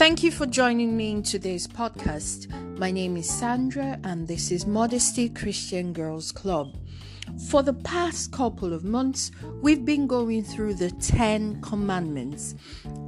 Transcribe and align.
Thank 0.00 0.22
you 0.22 0.30
for 0.30 0.46
joining 0.46 0.96
me 0.96 1.10
in 1.10 1.22
today's 1.22 1.68
podcast. 1.68 2.48
My 2.78 2.90
name 2.90 3.18
is 3.18 3.28
Sandra, 3.28 4.00
and 4.02 4.26
this 4.26 4.50
is 4.50 4.66
Modesty 4.66 5.28
Christian 5.28 5.92
Girls 5.92 6.32
Club. 6.32 6.74
For 7.50 7.62
the 7.62 7.74
past 7.74 8.32
couple 8.32 8.72
of 8.72 8.82
months, 8.82 9.30
we've 9.60 9.84
been 9.84 10.06
going 10.06 10.42
through 10.42 10.76
the 10.76 10.90
Ten 10.90 11.60
Commandments, 11.60 12.54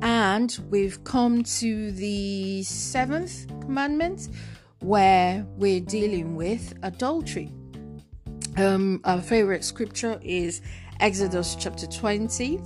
and 0.03 0.55
we've 0.69 1.03
come 1.05 1.43
to 1.45 1.93
the 1.93 2.63
seventh 2.63 3.49
commandment 3.63 4.29
where 4.81 5.47
we're 5.57 5.81
dealing 5.81 6.37
with 6.37 6.75
adultery. 6.83 7.51
Um, 8.59 9.01
our 9.05 9.23
favorite 9.23 9.65
scripture 9.65 10.21
is 10.23 10.61
Exodus 11.01 11.57
chapter 11.59 11.87
20, 11.87 12.61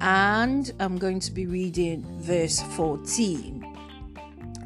and 0.00 0.72
I'm 0.80 0.98
going 0.98 1.20
to 1.20 1.30
be 1.30 1.46
reading 1.46 2.04
verse 2.18 2.60
14. 2.74 3.57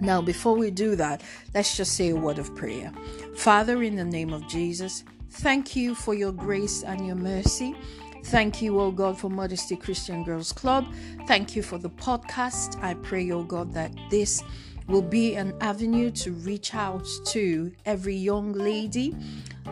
Now, 0.02 0.20
before 0.20 0.56
we 0.56 0.73
do 0.73 0.97
that, 0.97 1.23
let's 1.55 1.77
just 1.77 1.95
say 1.95 2.10
a 2.10 2.16
word 2.16 2.41
of 2.41 2.56
prayer. 2.56 2.93
Father, 3.37 3.84
in 3.84 3.95
the 3.95 4.05
name 4.05 4.33
of 4.33 4.48
Jesus, 4.48 5.05
thank 5.30 5.77
you 5.77 5.95
for 5.95 6.12
your 6.12 6.33
grace 6.33 6.83
and 6.83 7.06
your 7.06 7.15
mercy. 7.15 7.77
Thank 8.24 8.60
you, 8.60 8.80
oh 8.80 8.91
God, 8.91 9.16
for 9.16 9.30
Modesty 9.30 9.77
Christian 9.77 10.24
Girls 10.24 10.52
Club. 10.52 10.93
Thank 11.29 11.55
you 11.55 11.62
for 11.62 11.79
the 11.79 11.88
podcast. 11.88 12.83
I 12.83 12.95
pray, 12.95 13.30
oh 13.30 13.45
God, 13.45 13.73
that 13.74 13.93
this 14.10 14.43
will 14.88 15.02
be 15.02 15.37
an 15.37 15.55
avenue 15.60 16.10
to 16.10 16.32
reach 16.32 16.74
out 16.74 17.07
to 17.27 17.71
every 17.87 18.16
young 18.16 18.55
lady. 18.55 19.15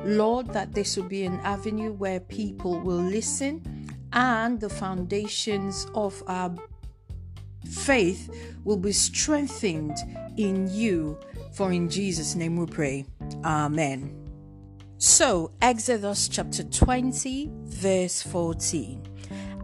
Lord, 0.05 0.47
that 0.53 0.73
this 0.73 0.97
will 0.97 1.09
be 1.09 1.25
an 1.25 1.41
avenue 1.41 1.91
where 1.93 2.21
people 2.21 2.79
will 2.79 3.03
listen 3.03 3.89
and 4.13 4.61
the 4.61 4.69
foundations 4.69 5.89
of 5.93 6.23
our 6.29 6.55
faith 7.65 8.55
will 8.65 8.77
be 8.77 8.93
strengthened 8.93 9.97
in 10.37 10.69
you. 10.71 11.19
For 11.53 11.73
in 11.73 11.89
Jesus' 11.89 12.35
name 12.35 12.57
we 12.57 12.67
pray. 12.67 13.07
Amen. 13.45 14.17
So, 14.99 15.53
Exodus 15.63 16.29
chapter 16.29 16.63
20, 16.63 17.51
verse 17.65 18.23
14. 18.23 19.03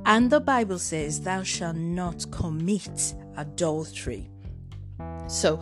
And 0.06 0.30
the 0.30 0.40
Bible 0.40 0.78
says, 0.78 1.20
Thou 1.20 1.42
shalt 1.42 1.76
not 1.76 2.30
commit 2.30 3.14
adultery. 3.36 4.30
So, 5.28 5.60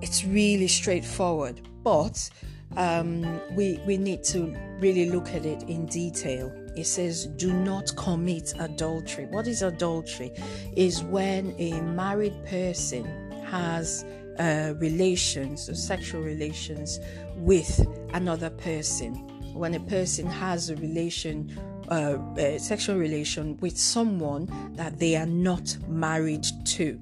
it's 0.00 0.24
really 0.24 0.68
straightforward, 0.68 1.60
but 1.82 2.30
um, 2.76 3.40
we, 3.56 3.80
we 3.86 3.96
need 3.96 4.22
to 4.24 4.56
really 4.78 5.10
look 5.10 5.28
at 5.28 5.44
it 5.44 5.64
in 5.64 5.86
detail 5.86 6.52
it 6.80 6.86
says 6.86 7.26
do 7.26 7.52
not 7.52 7.94
commit 7.96 8.54
adultery. 8.58 9.26
What 9.26 9.46
is 9.46 9.62
adultery? 9.62 10.32
Is 10.76 11.02
when 11.04 11.54
a 11.58 11.80
married 11.80 12.34
person 12.46 13.04
has 13.44 14.04
uh, 14.38 14.74
relations 14.78 15.68
or 15.68 15.74
sexual 15.74 16.22
relations 16.22 17.00
with 17.36 17.86
another 18.14 18.50
person. 18.50 19.14
When 19.52 19.74
a 19.74 19.80
person 19.80 20.26
has 20.26 20.70
a 20.70 20.76
relation 20.76 21.56
uh, 21.90 22.18
a 22.36 22.58
sexual 22.58 22.96
relation 22.96 23.56
with 23.58 23.76
someone 23.76 24.48
that 24.76 24.98
they 24.98 25.16
are 25.16 25.26
not 25.26 25.76
married 25.88 26.46
to 26.64 27.00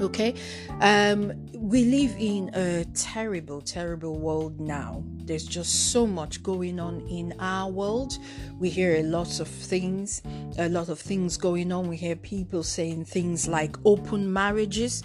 okay? 0.00 0.34
Um, 0.80 1.32
we 1.54 1.84
live 1.84 2.14
in 2.18 2.50
a 2.54 2.84
terrible 2.94 3.60
terrible 3.60 4.18
world 4.18 4.60
now. 4.60 5.02
There's 5.24 5.44
just 5.44 5.92
so 5.92 6.06
much 6.06 6.42
going 6.42 6.78
on 6.78 7.00
in 7.08 7.34
our 7.40 7.70
world. 7.70 8.18
We 8.58 8.70
hear 8.70 8.96
a 8.96 9.02
lot 9.02 9.40
of 9.40 9.48
things 9.48 10.22
a 10.58 10.68
lot 10.68 10.88
of 10.88 10.98
things 10.98 11.36
going 11.36 11.72
on. 11.72 11.88
We 11.88 11.96
hear 11.96 12.16
people 12.16 12.62
saying 12.62 13.04
things 13.06 13.46
like 13.46 13.76
open 13.84 14.32
marriages. 14.32 15.02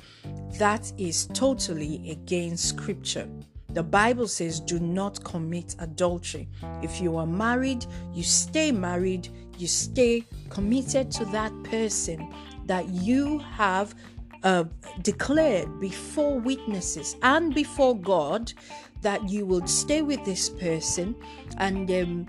That 0.57 0.91
is 0.97 1.27
totally 1.33 2.09
against 2.11 2.69
scripture. 2.69 3.27
The 3.69 3.83
Bible 3.83 4.27
says, 4.27 4.59
do 4.59 4.79
not 4.79 5.23
commit 5.23 5.75
adultery. 5.79 6.49
If 6.81 6.99
you 6.99 7.15
are 7.15 7.25
married, 7.25 7.85
you 8.13 8.23
stay 8.23 8.71
married, 8.71 9.29
you 9.57 9.67
stay 9.67 10.25
committed 10.49 11.09
to 11.11 11.25
that 11.25 11.51
person 11.63 12.33
that 12.65 12.87
you 12.89 13.39
have 13.39 13.95
uh, 14.43 14.65
declared 15.01 15.79
before 15.79 16.39
witnesses 16.39 17.15
and 17.21 17.53
before 17.53 17.97
God 17.97 18.53
that 19.01 19.29
you 19.29 19.45
will 19.45 19.65
stay 19.67 20.01
with 20.01 20.23
this 20.25 20.49
person 20.49 21.15
and 21.57 21.89
um, 21.91 22.27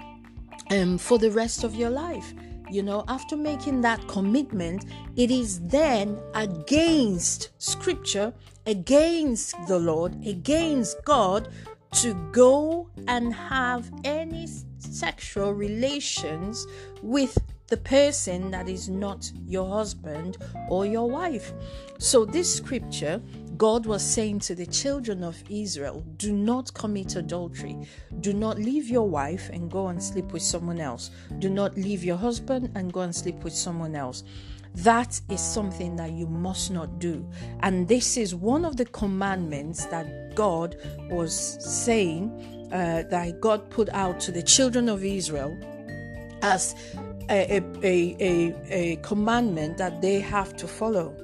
um, 0.70 0.98
for 0.98 1.18
the 1.18 1.30
rest 1.30 1.64
of 1.64 1.74
your 1.74 1.90
life. 1.90 2.34
You 2.70 2.82
know, 2.82 3.04
after 3.08 3.36
making 3.36 3.82
that 3.82 4.06
commitment, 4.08 4.86
it 5.16 5.30
is 5.30 5.60
then 5.60 6.18
against 6.34 7.50
scripture, 7.58 8.32
against 8.66 9.54
the 9.68 9.78
Lord, 9.78 10.26
against 10.26 11.04
God 11.04 11.48
to 11.92 12.14
go 12.32 12.88
and 13.06 13.34
have 13.34 13.90
any 14.04 14.48
sexual 14.78 15.52
relations 15.52 16.66
with 17.02 17.36
the 17.72 17.77
person 17.78 18.50
that 18.50 18.69
is 18.69 18.91
not 18.91 19.33
your 19.47 19.66
husband 19.66 20.37
or 20.69 20.84
your 20.84 21.09
wife. 21.09 21.55
So, 21.99 22.27
this 22.27 22.55
scripture, 22.55 23.19
God 23.56 23.87
was 23.87 24.03
saying 24.03 24.41
to 24.41 24.55
the 24.55 24.66
children 24.66 25.25
of 25.25 25.43
Israel, 25.49 26.05
do 26.19 26.34
not 26.34 26.75
commit 26.75 27.16
adultery. 27.16 27.78
Do 28.21 28.34
not 28.34 28.59
leave 28.59 28.91
your 28.91 29.09
wife 29.09 29.49
and 29.55 29.71
go 29.71 29.87
and 29.87 30.03
sleep 30.03 30.34
with 30.34 30.43
someone 30.43 30.81
else. 30.81 31.12
Do 31.38 31.49
not 31.49 31.75
leave 31.78 32.05
your 32.05 32.19
husband 32.19 32.71
and 32.75 32.93
go 32.93 33.00
and 33.00 33.16
sleep 33.16 33.43
with 33.43 33.55
someone 33.55 33.97
else. 33.97 34.22
That 34.75 35.19
is 35.31 35.41
something 35.41 35.97
that 35.97 36.12
you 36.12 36.27
must 36.27 36.71
not 36.71 36.99
do. 36.99 37.27
And 37.60 37.89
this 37.89 38.19
is 38.19 38.34
one 38.34 38.66
of 38.66 38.77
the 38.77 38.84
commandments 38.84 39.87
that 39.87 40.34
God 40.34 40.77
was 41.09 41.34
saying, 41.59 42.69
uh, 42.71 43.04
that 43.09 43.41
God 43.41 43.71
put 43.71 43.89
out 43.94 44.21
to 44.21 44.31
the 44.31 44.43
children 44.43 44.91
of 44.91 45.03
Israel 45.03 45.56
as 46.43 46.75
a, 47.31 47.60
a, 47.83 48.16
a, 48.21 48.55
a 48.71 48.97
commandment 48.97 49.78
that 49.78 50.00
they 50.03 50.21
have 50.21 50.56
to 50.56 50.66
follow. 50.66 51.16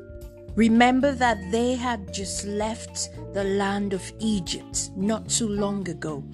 Remember 0.55 1.13
that 1.13 1.39
they 1.53 1.77
had 1.77 2.13
just 2.13 2.45
left 2.45 3.11
the 3.33 3.45
land 3.45 3.93
of 3.93 4.13
Egypt 4.19 4.91
not 4.97 5.29
too 5.29 5.49
long 5.49 5.89
ago. 5.89 6.25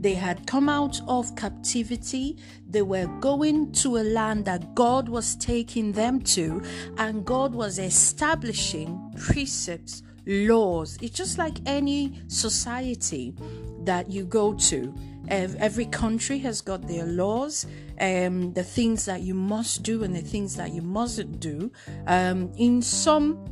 They 0.00 0.12
had 0.12 0.46
come 0.46 0.68
out 0.68 1.00
of 1.08 1.34
captivity. 1.34 2.36
They 2.68 2.82
were 2.82 3.06
going 3.20 3.72
to 3.72 3.96
a 3.96 4.04
land 4.04 4.44
that 4.44 4.74
God 4.74 5.08
was 5.08 5.34
taking 5.36 5.92
them 5.92 6.20
to, 6.22 6.62
and 6.98 7.24
God 7.24 7.54
was 7.54 7.78
establishing 7.78 9.14
precepts, 9.18 10.02
laws. 10.26 10.98
It's 11.00 11.16
just 11.16 11.38
like 11.38 11.56
any 11.64 12.20
society 12.28 13.34
that 13.84 14.10
you 14.10 14.26
go 14.26 14.52
to. 14.54 14.94
Every 15.30 15.86
country 15.86 16.38
has 16.40 16.60
got 16.60 16.86
their 16.88 17.06
laws, 17.06 17.66
um, 18.00 18.52
the 18.52 18.64
things 18.64 19.04
that 19.04 19.20
you 19.22 19.34
must 19.34 19.82
do 19.82 20.02
and 20.02 20.14
the 20.14 20.22
things 20.22 20.56
that 20.56 20.72
you 20.72 20.82
mustn't 20.82 21.38
do. 21.40 21.70
Um, 22.06 22.52
in 22.56 22.82
some 22.82 23.46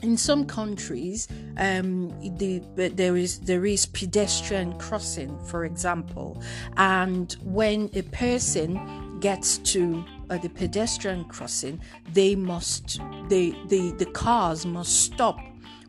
in 0.00 0.16
some 0.16 0.46
countries, 0.46 1.26
um, 1.56 2.08
the, 2.38 2.62
there 2.94 3.16
is 3.16 3.40
there 3.40 3.66
is 3.66 3.86
pedestrian 3.86 4.78
crossing, 4.78 5.38
for 5.46 5.64
example, 5.64 6.42
and 6.76 7.36
when 7.42 7.90
a 7.94 8.02
person 8.02 9.18
gets 9.20 9.58
to 9.58 10.04
uh, 10.30 10.38
the 10.38 10.48
pedestrian 10.48 11.24
crossing, 11.24 11.80
they 12.12 12.34
must 12.34 13.00
they, 13.28 13.50
the 13.66 13.92
the 13.98 14.06
cars 14.06 14.64
must 14.64 15.02
stop 15.02 15.38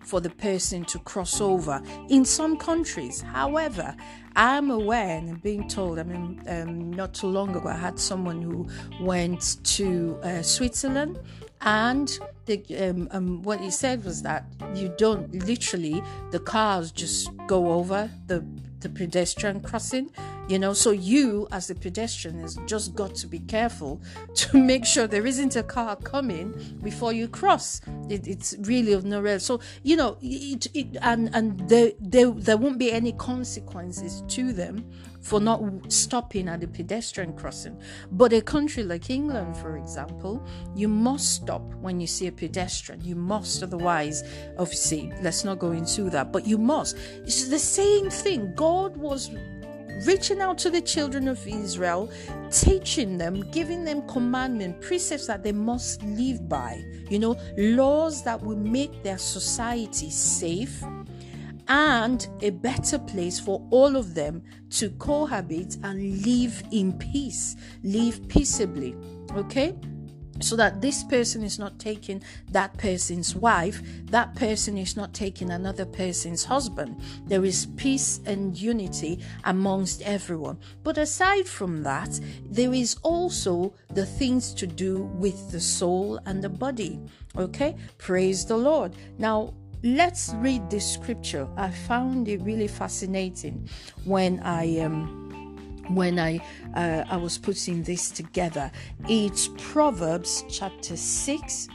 for 0.09 0.19
the 0.19 0.29
person 0.31 0.83
to 0.85 0.97
cross 0.99 1.39
over 1.39 1.81
in 2.09 2.25
some 2.25 2.57
countries. 2.57 3.21
However, 3.21 3.95
I'm 4.35 4.71
aware 4.71 5.17
and 5.17 5.41
being 5.41 5.67
told, 5.67 5.99
I 5.99 6.03
mean, 6.03 6.41
um, 6.47 6.91
not 6.91 7.13
too 7.13 7.27
long 7.27 7.55
ago, 7.55 7.69
I 7.69 7.77
had 7.77 7.99
someone 7.99 8.41
who 8.41 8.67
went 8.99 9.63
to 9.75 10.19
uh, 10.23 10.41
Switzerland 10.41 11.19
and 11.61 12.17
the, 12.45 12.63
um, 12.77 13.07
um, 13.11 13.43
what 13.43 13.59
he 13.59 13.69
said 13.69 14.03
was 14.03 14.23
that 14.23 14.45
you 14.73 14.91
don't 14.97 15.45
literally, 15.45 16.01
the 16.31 16.39
cars 16.39 16.91
just 16.91 17.29
go 17.45 17.71
over 17.73 18.09
the, 18.25 18.43
the 18.81 18.89
pedestrian 18.89 19.59
crossing 19.61 20.09
you 20.47 20.57
know 20.57 20.73
so 20.73 20.91
you 20.91 21.47
as 21.51 21.69
a 21.69 21.75
pedestrian 21.75 22.41
has 22.41 22.57
just 22.65 22.95
got 22.95 23.13
to 23.15 23.27
be 23.27 23.39
careful 23.39 24.01
to 24.35 24.57
make 24.57 24.85
sure 24.85 25.07
there 25.07 25.25
isn't 25.25 25.55
a 25.55 25.63
car 25.63 25.95
coming 25.95 26.53
before 26.83 27.13
you 27.13 27.27
cross. 27.27 27.81
It, 28.09 28.27
it's 28.27 28.55
really 28.61 28.93
of 28.93 29.05
no 29.05 29.21
real. 29.21 29.39
So 29.39 29.59
you 29.83 29.95
know 29.95 30.17
it, 30.21 30.67
it 30.73 30.97
and 31.01 31.29
and 31.33 31.59
there, 31.69 31.91
there 31.99 32.31
there 32.31 32.57
won't 32.57 32.79
be 32.79 32.91
any 32.91 33.13
consequences 33.13 34.23
to 34.29 34.53
them 34.53 34.85
for 35.21 35.39
not 35.39 35.61
stopping 35.91 36.47
at 36.47 36.61
the 36.61 36.67
pedestrian 36.67 37.33
crossing. 37.33 37.79
But 38.11 38.33
a 38.33 38.41
country 38.41 38.83
like 38.83 39.09
england 39.09 39.57
for 39.57 39.77
example 39.77 40.45
you 40.75 40.87
must 40.87 41.33
stop 41.33 41.61
when 41.75 41.99
you 41.99 42.07
see 42.07 42.27
a 42.27 42.31
pedestrian. 42.31 43.03
You 43.03 43.15
must 43.15 43.63
otherwise 43.63 44.23
obviously 44.57 45.11
let's 45.21 45.43
not 45.43 45.59
go 45.59 45.71
into 45.71 46.09
that 46.09 46.31
but 46.31 46.45
you 46.45 46.57
must. 46.57 46.97
It's 47.23 47.47
the 47.47 47.59
same 47.59 48.09
thing. 48.09 48.53
God 48.55 48.95
was 48.97 49.29
reaching 50.05 50.41
out 50.41 50.57
to 50.59 50.69
the 50.69 50.81
children 50.81 51.27
of 51.27 51.45
Israel, 51.47 52.09
teaching 52.51 53.17
them, 53.17 53.41
giving 53.51 53.83
them 53.83 54.07
commandment, 54.07 54.79
precepts 54.81 55.27
that 55.27 55.43
they 55.43 55.51
must 55.51 56.01
live 56.03 56.47
by, 56.47 56.83
you 57.09 57.19
know, 57.19 57.35
laws 57.57 58.23
that 58.23 58.41
will 58.41 58.57
make 58.57 59.03
their 59.03 59.17
society 59.17 60.09
safe 60.09 60.83
and 61.69 62.27
a 62.41 62.49
better 62.49 62.99
place 62.99 63.39
for 63.39 63.65
all 63.69 63.95
of 63.95 64.15
them 64.15 64.43
to 64.71 64.89
cohabit 64.91 65.77
and 65.83 66.25
live 66.25 66.61
in 66.71 66.93
peace, 66.93 67.55
live 67.83 68.27
peaceably. 68.27 68.95
Okay? 69.35 69.75
so 70.41 70.55
that 70.55 70.81
this 70.81 71.03
person 71.03 71.43
is 71.43 71.59
not 71.59 71.79
taking 71.79 72.21
that 72.51 72.77
person's 72.77 73.35
wife, 73.35 73.81
that 74.05 74.35
person 74.35 74.77
is 74.77 74.95
not 74.95 75.13
taking 75.13 75.51
another 75.51 75.85
person's 75.85 76.43
husband. 76.45 77.01
There 77.25 77.45
is 77.45 77.67
peace 77.77 78.19
and 78.25 78.57
unity 78.57 79.19
amongst 79.43 80.01
everyone. 80.03 80.59
But 80.83 80.97
aside 80.97 81.47
from 81.47 81.83
that, 81.83 82.19
there 82.45 82.73
is 82.73 82.97
also 83.03 83.73
the 83.93 84.05
things 84.05 84.53
to 84.55 84.67
do 84.67 85.03
with 85.15 85.51
the 85.51 85.59
soul 85.59 86.19
and 86.25 86.41
the 86.43 86.49
body. 86.49 86.99
Okay, 87.37 87.75
praise 87.97 88.45
the 88.45 88.57
Lord. 88.57 88.95
Now, 89.17 89.53
let's 89.83 90.33
read 90.35 90.69
this 90.69 90.85
scripture. 90.93 91.47
I 91.57 91.69
found 91.69 92.27
it 92.27 92.41
really 92.41 92.67
fascinating 92.67 93.69
when 94.05 94.39
I 94.41 94.79
um 94.79 95.85
when 95.89 96.19
I 96.19 96.39
uh, 96.75 97.03
I 97.09 97.17
was 97.17 97.37
putting 97.37 97.83
this 97.83 98.11
together. 98.11 98.71
It's 99.07 99.49
Proverbs 99.57 100.43
chapter 100.49 100.95
six, 100.97 101.67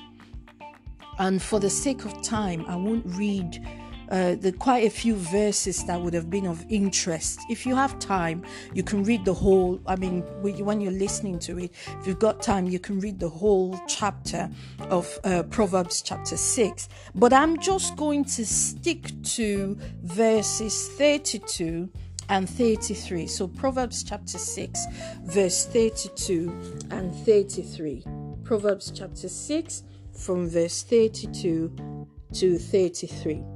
and 1.18 1.42
for 1.42 1.60
the 1.60 1.70
sake 1.70 2.04
of 2.04 2.22
time, 2.22 2.64
I 2.68 2.76
won't 2.76 3.04
read. 3.06 3.66
Uh, 4.14 4.36
the 4.36 4.52
quite 4.52 4.84
a 4.84 4.90
few 4.90 5.16
verses 5.16 5.82
that 5.86 6.00
would 6.00 6.14
have 6.14 6.30
been 6.30 6.46
of 6.46 6.64
interest. 6.68 7.40
If 7.50 7.66
you 7.66 7.74
have 7.74 7.98
time, 7.98 8.44
you 8.72 8.84
can 8.84 9.02
read 9.02 9.24
the 9.24 9.34
whole. 9.34 9.80
I 9.88 9.96
mean, 9.96 10.20
when 10.40 10.80
you're 10.80 10.92
listening 10.92 11.40
to 11.40 11.58
it, 11.58 11.72
if 11.98 12.06
you've 12.06 12.20
got 12.20 12.40
time, 12.40 12.66
you 12.66 12.78
can 12.78 13.00
read 13.00 13.18
the 13.18 13.28
whole 13.28 13.76
chapter 13.88 14.48
of 14.88 15.18
uh, 15.24 15.42
Proverbs 15.50 16.00
chapter 16.00 16.36
six. 16.36 16.88
But 17.16 17.32
I'm 17.32 17.58
just 17.58 17.96
going 17.96 18.24
to 18.36 18.46
stick 18.46 19.10
to 19.34 19.76
verses 20.04 20.90
32 20.90 21.90
and 22.28 22.48
33. 22.48 23.26
So 23.26 23.48
Proverbs 23.48 24.04
chapter 24.04 24.38
6, 24.38 24.86
verse 25.24 25.66
32 25.66 26.86
and 26.92 27.12
33. 27.12 28.04
Proverbs 28.44 28.92
chapter 28.94 29.28
6, 29.28 29.82
from 30.12 30.48
verse 30.48 30.84
32 30.84 32.06
to 32.34 32.58
33. 32.58 33.53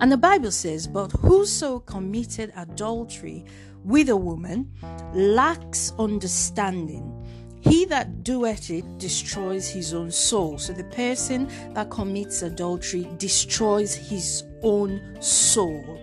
And 0.00 0.12
the 0.12 0.16
Bible 0.16 0.50
says, 0.52 0.86
But 0.86 1.12
whoso 1.12 1.80
committed 1.80 2.52
adultery 2.56 3.44
with 3.84 4.08
a 4.08 4.16
woman 4.16 4.72
lacks 5.12 5.92
understanding. 5.98 7.14
He 7.60 7.84
that 7.86 8.22
doeth 8.22 8.70
it 8.70 8.98
destroys 8.98 9.68
his 9.68 9.92
own 9.92 10.10
soul. 10.10 10.58
So 10.58 10.72
the 10.72 10.84
person 10.84 11.48
that 11.74 11.90
commits 11.90 12.42
adultery 12.42 13.08
destroys 13.18 13.94
his 13.94 14.44
own 14.62 15.16
soul. 15.20 16.00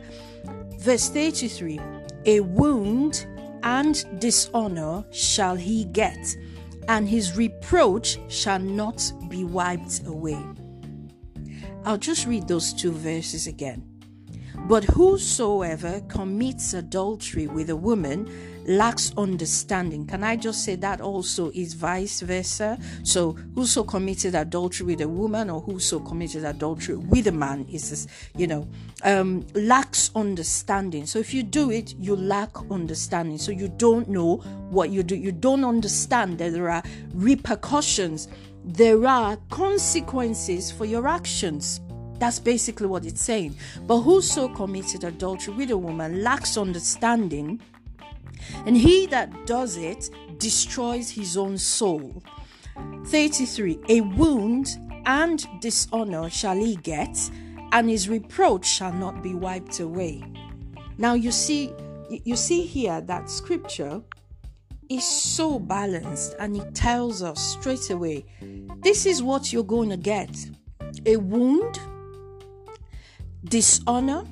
Verse 0.79 1.09
33 1.09 1.79
A 2.25 2.41
wound 2.41 3.25
and 3.63 4.19
dishonor 4.19 5.05
shall 5.11 5.55
he 5.55 5.85
get, 5.85 6.35
and 6.87 7.07
his 7.07 7.37
reproach 7.37 8.19
shall 8.27 8.59
not 8.59 9.11
be 9.29 9.43
wiped 9.45 10.05
away. 10.05 10.37
I'll 11.85 11.97
just 11.97 12.25
read 12.25 12.47
those 12.47 12.73
two 12.73 12.91
verses 12.91 13.45
again. 13.45 13.83
But 14.67 14.83
whosoever 14.85 16.01
commits 16.07 16.73
adultery 16.73 17.45
with 17.45 17.69
a 17.69 17.75
woman 17.75 18.27
lacks 18.67 19.13
understanding. 19.17 20.07
Can 20.07 20.23
I 20.23 20.35
just 20.35 20.63
say 20.63 20.75
that 20.77 21.01
also 21.01 21.51
is 21.53 21.73
vice 21.73 22.21
versa? 22.21 22.79
So, 23.03 23.33
whoso 23.53 23.83
committed 23.83 24.33
adultery 24.33 24.87
with 24.87 25.01
a 25.01 25.07
woman 25.07 25.49
or 25.49 25.61
whoso 25.61 25.99
committed 25.99 26.45
adultery 26.45 26.95
with 26.95 27.27
a 27.27 27.31
man 27.31 27.67
is, 27.71 27.89
this, 27.91 28.07
you 28.35 28.47
know, 28.47 28.67
um, 29.03 29.45
lacks 29.53 30.09
understanding. 30.15 31.05
So, 31.05 31.19
if 31.19 31.33
you 31.33 31.43
do 31.43 31.69
it, 31.69 31.93
you 31.99 32.15
lack 32.15 32.49
understanding. 32.71 33.37
So, 33.37 33.51
you 33.51 33.67
don't 33.67 34.09
know 34.09 34.37
what 34.69 34.89
you 34.89 35.03
do. 35.03 35.15
You 35.15 35.31
don't 35.31 35.63
understand 35.63 36.39
that 36.39 36.53
there 36.53 36.69
are 36.69 36.83
repercussions, 37.13 38.27
there 38.65 39.05
are 39.05 39.37
consequences 39.49 40.71
for 40.71 40.85
your 40.85 41.07
actions. 41.07 41.81
That's 42.17 42.39
basically 42.39 42.87
what 42.87 43.05
it's 43.05 43.21
saying. 43.21 43.55
But 43.85 44.01
whoso 44.01 44.49
committed 44.49 45.03
adultery 45.03 45.53
with 45.53 45.71
a 45.71 45.77
woman 45.77 46.23
lacks 46.23 46.57
understanding 46.57 47.61
and 48.65 48.75
he 48.75 49.05
that 49.07 49.45
does 49.45 49.77
it 49.77 50.09
destroys 50.37 51.09
his 51.09 51.37
own 51.37 51.57
soul. 51.57 52.23
33. 53.05 53.79
A 53.89 54.01
wound 54.01 54.77
and 55.05 55.45
dishonor 55.61 56.29
shall 56.29 56.55
he 56.55 56.75
get, 56.77 57.17
and 57.71 57.89
his 57.89 58.09
reproach 58.09 58.65
shall 58.65 58.93
not 58.93 59.21
be 59.21 59.33
wiped 59.33 59.79
away. 59.79 60.23
Now 60.97 61.13
you 61.13 61.31
see, 61.31 61.71
you 62.09 62.35
see 62.35 62.65
here 62.65 63.01
that 63.01 63.29
scripture 63.29 64.01
is 64.89 65.03
so 65.03 65.59
balanced 65.59 66.35
and 66.39 66.55
it 66.55 66.75
tells 66.75 67.23
us 67.23 67.39
straight 67.39 67.89
away 67.89 68.25
this 68.83 69.05
is 69.05 69.23
what 69.23 69.51
you're 69.51 69.63
going 69.63 69.89
to 69.89 69.97
get 69.97 70.29
a 71.05 71.17
wound, 71.17 71.79
dishonor 73.43 74.23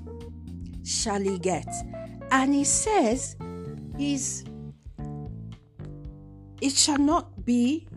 shall 0.83 1.21
he 1.21 1.37
get. 1.39 1.67
And 2.31 2.53
he 2.53 2.63
says 2.63 3.35
is 3.99 4.43
it 6.61 6.71
shall 6.71 6.97
not 6.97 7.45
be 7.45 7.87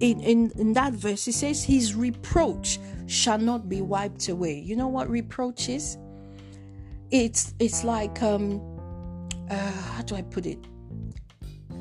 in, 0.00 0.20
in, 0.20 0.52
in 0.58 0.72
that 0.72 0.92
verse, 0.92 1.24
he 1.24 1.32
says, 1.32 1.62
His 1.62 1.94
reproach 1.94 2.80
shall 3.06 3.38
not 3.38 3.68
be 3.68 3.80
wiped 3.80 4.28
away. 4.28 4.58
You 4.58 4.76
know 4.76 4.88
what 4.88 5.08
reproach 5.08 5.68
is? 5.68 5.96
It's 7.10 7.54
it's 7.60 7.84
like 7.84 8.22
um 8.22 8.60
uh, 9.48 9.56
how 9.56 10.02
do 10.02 10.16
I 10.16 10.22
put 10.22 10.46
it? 10.46 10.58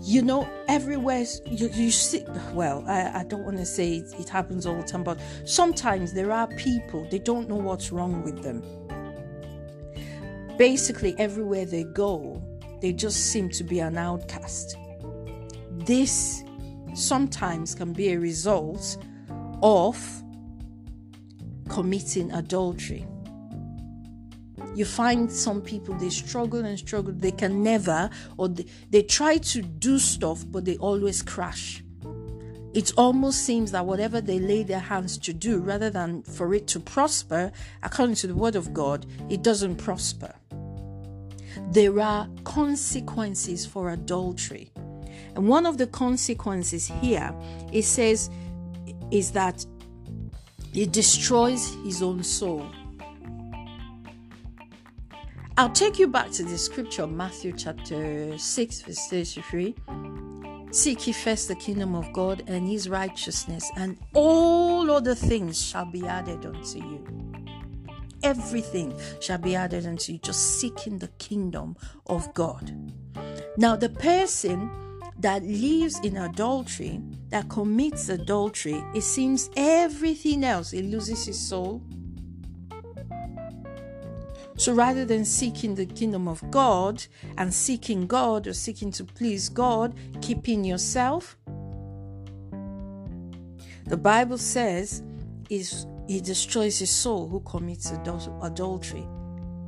You 0.05 0.21
know, 0.21 0.49
everywhere 0.67 1.25
you, 1.45 1.69
you 1.69 1.89
see. 1.89 2.25
Well, 2.51 2.83
I, 2.87 3.21
I 3.21 3.23
don't 3.23 3.45
want 3.45 3.57
to 3.57 3.65
say 3.65 3.95
it, 3.97 4.13
it 4.19 4.27
happens 4.27 4.65
all 4.65 4.75
the 4.75 4.83
time, 4.83 5.03
but 5.03 5.17
sometimes 5.45 6.11
there 6.11 6.31
are 6.31 6.47
people 6.47 7.07
they 7.09 7.19
don't 7.19 7.47
know 7.47 7.55
what's 7.55 7.89
wrong 7.91 8.21
with 8.21 8.43
them. 8.43 8.61
Basically, 10.57 11.15
everywhere 11.17 11.65
they 11.65 11.85
go, 11.85 12.43
they 12.81 12.91
just 12.91 13.31
seem 13.31 13.49
to 13.51 13.63
be 13.63 13.79
an 13.79 13.97
outcast. 13.97 14.75
This 15.71 16.43
sometimes 16.93 17.73
can 17.73 17.93
be 17.93 18.11
a 18.11 18.19
result 18.19 18.97
of 19.61 19.97
committing 21.69 22.29
adultery. 22.33 23.05
You 24.75 24.85
find 24.85 25.31
some 25.31 25.61
people 25.61 25.95
they 25.95 26.09
struggle 26.09 26.65
and 26.65 26.77
struggle, 26.77 27.13
they 27.15 27.31
can 27.31 27.63
never, 27.63 28.09
or 28.37 28.49
they, 28.49 28.65
they 28.89 29.03
try 29.03 29.37
to 29.37 29.61
do 29.61 29.99
stuff, 29.99 30.43
but 30.47 30.65
they 30.65 30.77
always 30.77 31.21
crash. 31.21 31.83
It 32.73 32.91
almost 32.97 33.43
seems 33.45 33.71
that 33.71 33.85
whatever 33.85 34.19
they 34.19 34.39
lay 34.39 34.63
their 34.63 34.79
hands 34.79 35.17
to 35.19 35.33
do, 35.33 35.59
rather 35.59 35.91
than 35.91 36.23
for 36.23 36.55
it 36.55 36.65
to 36.67 36.79
prosper, 36.79 37.51
according 37.83 38.15
to 38.15 38.27
the 38.27 38.35
word 38.35 38.55
of 38.55 38.73
God, 38.73 39.05
it 39.29 39.43
doesn't 39.43 39.75
prosper 39.75 40.33
there 41.73 41.99
are 41.99 42.27
consequences 42.43 43.65
for 43.65 43.89
adultery. 43.89 44.71
And 45.35 45.47
one 45.47 45.65
of 45.65 45.77
the 45.77 45.87
consequences 45.87 46.87
here, 46.87 47.33
it 47.71 47.83
says, 47.83 48.29
is 49.11 49.31
that 49.31 49.65
it 50.73 50.91
destroys 50.91 51.75
his 51.83 52.01
own 52.01 52.23
soul. 52.23 52.67
I'll 55.57 55.69
take 55.69 55.99
you 55.99 56.07
back 56.07 56.31
to 56.31 56.43
the 56.43 56.57
scripture, 56.57 57.05
Matthew 57.05 57.53
chapter 57.53 58.37
6, 58.37 58.81
verse 58.81 59.07
33. 59.07 59.75
Seek 60.71 61.05
ye 61.05 61.13
first 61.13 61.47
the 61.47 61.55
kingdom 61.55 61.93
of 61.95 62.11
God 62.13 62.43
and 62.47 62.67
his 62.67 62.89
righteousness, 62.89 63.69
and 63.75 63.97
all 64.13 64.89
other 64.89 65.13
things 65.13 65.63
shall 65.63 65.85
be 65.85 66.05
added 66.05 66.45
unto 66.45 66.79
you 66.79 67.23
everything 68.23 68.97
shall 69.19 69.37
be 69.37 69.55
added 69.55 69.85
unto 69.85 70.13
you. 70.13 70.19
Just 70.19 70.59
seeking 70.59 70.97
the 70.97 71.09
kingdom 71.19 71.75
of 72.07 72.33
God. 72.33 72.73
Now, 73.57 73.75
the 73.75 73.89
person 73.89 74.71
that 75.19 75.43
lives 75.43 75.99
in 75.99 76.17
adultery, 76.17 77.01
that 77.29 77.49
commits 77.49 78.09
adultery, 78.09 78.83
it 78.95 79.01
seems 79.01 79.49
everything 79.55 80.43
else, 80.43 80.73
it 80.73 80.85
loses 80.85 81.25
his 81.25 81.39
soul. 81.39 81.83
So 84.55 84.73
rather 84.73 85.03
than 85.05 85.25
seeking 85.25 85.75
the 85.75 85.85
kingdom 85.85 86.27
of 86.27 86.49
God 86.51 87.05
and 87.37 87.53
seeking 87.53 88.07
God 88.07 88.47
or 88.47 88.53
seeking 88.53 88.91
to 88.91 89.03
please 89.03 89.49
God, 89.49 89.95
keeping 90.21 90.63
yourself, 90.63 91.37
the 93.85 93.97
Bible 93.97 94.37
says 94.37 95.03
is 95.49 95.85
he 96.07 96.21
destroys 96.21 96.79
his 96.79 96.89
soul 96.89 97.27
who 97.27 97.39
commits 97.41 97.91
adultery. 97.91 99.05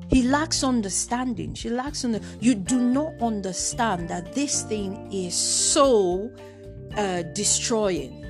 He 0.10 0.22
lacks 0.24 0.64
understanding. 0.64 1.56
She 1.56 1.70
lacks 1.70 2.06
under. 2.06 2.20
You 2.40 2.56
do 2.56 2.80
not 2.80 3.14
understand 3.22 4.08
that 4.10 4.34
this 4.34 4.64
thing 4.64 5.12
is 5.12 5.34
so 5.34 6.32
uh, 6.96 7.24
destroying. 7.34 8.24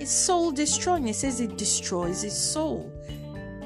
It's 0.00 0.10
soul 0.10 0.50
destroying. 0.50 1.08
It 1.08 1.16
says 1.16 1.40
it 1.40 1.56
destroys 1.56 2.22
his 2.22 2.36
soul. 2.36 2.92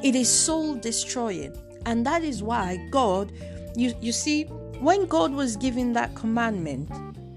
It 0.02 0.14
is 0.14 0.28
soul 0.28 0.76
destroying. 0.76 1.56
And 1.86 2.04
that 2.04 2.22
is 2.22 2.42
why 2.42 2.76
God, 2.90 3.32
you, 3.76 3.94
you 4.00 4.12
see, 4.12 4.44
when 4.80 5.06
God 5.06 5.32
was 5.32 5.56
giving 5.56 5.92
that 5.94 6.14
commandment, 6.14 6.90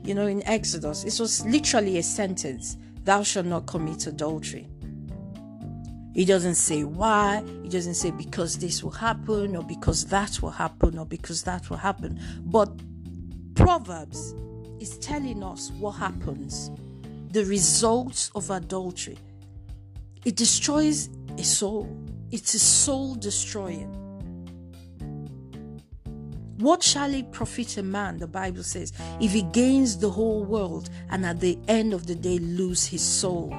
you 0.03 0.13
know, 0.13 0.27
in 0.27 0.45
Exodus, 0.47 1.03
it 1.05 1.17
was 1.19 1.45
literally 1.45 1.99
a 1.99 2.03
sentence 2.03 2.75
Thou 3.05 3.23
shalt 3.23 3.45
not 3.45 3.65
commit 3.65 4.05
adultery. 4.07 4.67
He 6.13 6.25
doesn't 6.25 6.55
say 6.55 6.83
why, 6.83 7.43
he 7.63 7.69
doesn't 7.69 7.93
say 7.93 8.11
because 8.11 8.57
this 8.57 8.83
will 8.83 8.91
happen, 8.91 9.55
or 9.55 9.63
because 9.63 10.05
that 10.05 10.41
will 10.41 10.49
happen, 10.49 10.97
or 10.97 11.05
because 11.05 11.43
that 11.43 11.69
will 11.69 11.77
happen. 11.77 12.19
But 12.41 12.69
Proverbs 13.55 14.35
is 14.79 14.97
telling 14.97 15.43
us 15.43 15.71
what 15.79 15.91
happens 15.91 16.71
the 17.31 17.45
results 17.45 18.31
of 18.35 18.49
adultery. 18.49 19.17
It 20.25 20.35
destroys 20.35 21.09
a 21.37 21.43
soul, 21.43 21.87
it's 22.31 22.53
a 22.55 22.59
soul 22.59 23.15
destroying. 23.15 24.08
What 26.59 26.83
shall 26.83 27.13
it 27.13 27.31
profit 27.31 27.77
a 27.77 27.83
man, 27.83 28.17
the 28.17 28.27
Bible 28.27 28.63
says, 28.63 28.91
if 29.21 29.31
he 29.31 29.43
gains 29.43 29.97
the 29.97 30.09
whole 30.09 30.43
world 30.43 30.89
and 31.09 31.25
at 31.25 31.39
the 31.39 31.57
end 31.69 31.93
of 31.93 32.05
the 32.05 32.15
day 32.15 32.37
lose 32.37 32.85
his 32.85 33.01
soul? 33.01 33.55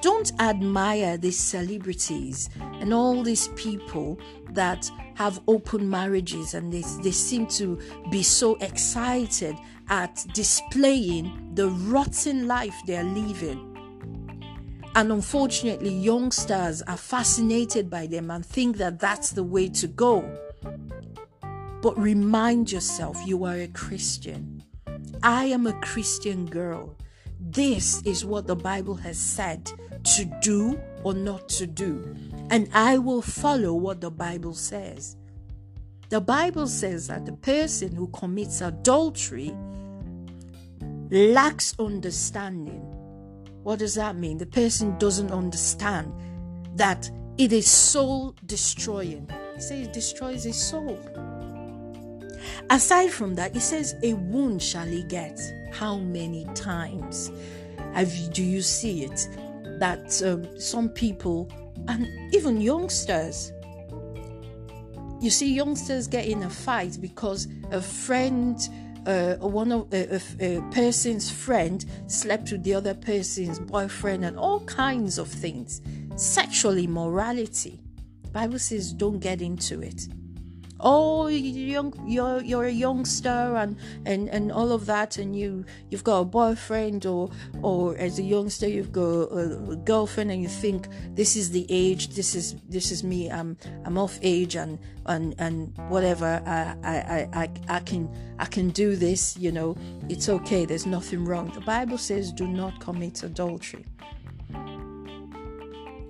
Don't 0.00 0.32
admire 0.40 1.18
these 1.18 1.38
celebrities 1.38 2.48
and 2.80 2.94
all 2.94 3.22
these 3.22 3.48
people 3.48 4.18
that 4.52 4.90
have 5.16 5.38
open 5.46 5.88
marriages 5.88 6.54
and 6.54 6.72
they, 6.72 6.82
they 7.02 7.10
seem 7.10 7.46
to 7.48 7.78
be 8.10 8.22
so 8.22 8.54
excited 8.62 9.54
at 9.90 10.24
displaying 10.32 11.50
the 11.52 11.68
rotten 11.68 12.48
life 12.48 12.74
they're 12.86 13.04
living. 13.04 13.70
And 14.94 15.12
unfortunately, 15.12 15.92
youngsters 15.94 16.80
are 16.82 16.96
fascinated 16.96 17.90
by 17.90 18.06
them 18.06 18.30
and 18.30 18.46
think 18.46 18.78
that 18.78 18.98
that's 18.98 19.32
the 19.32 19.44
way 19.44 19.68
to 19.68 19.86
go. 19.88 20.24
But 21.84 21.98
remind 21.98 22.72
yourself 22.72 23.20
you 23.26 23.44
are 23.44 23.56
a 23.56 23.68
Christian. 23.68 24.62
I 25.22 25.44
am 25.44 25.66
a 25.66 25.78
Christian 25.80 26.46
girl. 26.46 26.96
This 27.38 28.00
is 28.06 28.24
what 28.24 28.46
the 28.46 28.56
Bible 28.56 28.94
has 28.94 29.18
said 29.18 29.70
to 30.16 30.24
do 30.40 30.80
or 31.02 31.12
not 31.12 31.46
to 31.50 31.66
do. 31.66 32.16
And 32.48 32.70
I 32.72 32.96
will 32.96 33.20
follow 33.20 33.74
what 33.74 34.00
the 34.00 34.10
Bible 34.10 34.54
says. 34.54 35.18
The 36.08 36.22
Bible 36.22 36.68
says 36.68 37.08
that 37.08 37.26
the 37.26 37.34
person 37.34 37.94
who 37.94 38.08
commits 38.08 38.62
adultery 38.62 39.54
lacks 41.10 41.74
understanding. 41.78 42.80
What 43.62 43.80
does 43.80 43.94
that 43.96 44.16
mean? 44.16 44.38
The 44.38 44.46
person 44.46 44.96
doesn't 44.96 45.32
understand 45.32 46.14
that 46.76 47.10
it 47.36 47.52
is 47.52 47.66
soul 47.66 48.34
destroying. 48.46 49.28
He 49.54 49.60
says 49.60 49.86
it 49.88 49.92
destroys 49.92 50.44
his 50.44 50.56
soul. 50.56 50.98
Aside 52.70 53.10
from 53.10 53.34
that, 53.34 53.52
he 53.54 53.60
says, 53.60 53.96
A 54.02 54.14
wound 54.14 54.62
shall 54.62 54.86
he 54.86 55.02
get. 55.04 55.40
How 55.72 55.98
many 55.98 56.46
times 56.54 57.30
have, 57.92 58.12
do 58.32 58.42
you 58.42 58.62
see 58.62 59.04
it? 59.04 59.28
That 59.78 60.22
um, 60.22 60.58
some 60.60 60.88
people, 60.88 61.50
and 61.88 62.06
even 62.34 62.60
youngsters, 62.60 63.52
you 65.20 65.30
see 65.30 65.52
youngsters 65.52 66.06
get 66.06 66.26
in 66.26 66.42
a 66.42 66.50
fight 66.50 66.98
because 67.00 67.48
a 67.70 67.80
friend 67.80 68.58
uh, 69.06 69.34
one 69.36 69.70
of 69.70 69.92
a, 69.92 70.20
a, 70.40 70.58
a, 70.58 70.62
person's 70.70 71.30
friend 71.30 71.84
slept 72.06 72.52
with 72.52 72.62
the 72.62 72.72
other 72.72 72.94
person's 72.94 73.58
boyfriend 73.58 74.24
and 74.24 74.38
all 74.38 74.60
kinds 74.60 75.18
of 75.18 75.28
things 75.28 75.82
sexual 76.16 76.78
immorality 76.78 77.80
bible 78.32 78.58
says 78.58 78.92
don't 78.92 79.18
get 79.18 79.42
into 79.42 79.82
it 79.82 80.08
oh 80.84 81.26
young 81.28 81.92
you're 82.06 82.42
you're 82.42 82.66
a 82.66 82.70
youngster 82.70 83.56
and 83.56 83.76
and 84.04 84.28
and 84.28 84.52
all 84.52 84.70
of 84.70 84.84
that 84.86 85.16
and 85.16 85.34
you 85.34 85.64
you've 85.90 86.04
got 86.04 86.20
a 86.20 86.24
boyfriend 86.24 87.06
or 87.06 87.30
or 87.62 87.96
as 87.96 88.18
a 88.18 88.22
youngster 88.22 88.68
you've 88.68 88.92
got 88.92 89.02
a, 89.02 89.70
a, 89.70 89.76
girlfriend 89.76 90.30
and 90.30 90.42
you 90.42 90.48
think 90.48 90.86
this 91.14 91.36
is 91.36 91.50
the 91.50 91.66
age 91.70 92.08
this 92.08 92.34
is 92.34 92.56
this 92.68 92.90
is 92.90 93.02
me 93.02 93.30
i'm 93.30 93.56
i'm 93.84 93.96
off 93.96 94.18
age 94.22 94.56
and 94.56 94.78
and 95.06 95.34
and 95.38 95.72
whatever 95.88 96.42
i 96.46 96.76
i 96.84 97.28
i, 97.42 97.50
I 97.68 97.80
can 97.80 98.08
i 98.38 98.44
can 98.44 98.68
do 98.70 98.94
this 98.94 99.36
you 99.38 99.52
know 99.52 99.76
it's 100.08 100.28
okay 100.28 100.66
there's 100.66 100.86
nothing 100.86 101.24
wrong. 101.24 101.50
The 101.54 101.60
bible 101.60 101.98
says 101.98 102.32
do 102.32 102.46
not 102.46 102.78
commit 102.80 103.22
adultery. 103.22 103.84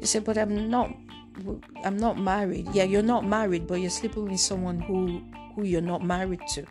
You 0.00 0.06
say 0.06 0.18
but 0.18 0.36
i'm 0.36 0.68
not 0.68 0.90
I'm 1.84 1.96
not 1.96 2.18
married. 2.18 2.68
Yeah, 2.72 2.84
you're 2.84 3.02
not 3.02 3.26
married, 3.26 3.66
but 3.66 3.80
you're 3.80 3.90
sleeping 3.90 4.30
with 4.30 4.40
someone 4.40 4.80
who 4.80 5.22
who 5.54 5.64
you're 5.64 5.80
not 5.80 6.02
married 6.04 6.40
to. 6.54 6.66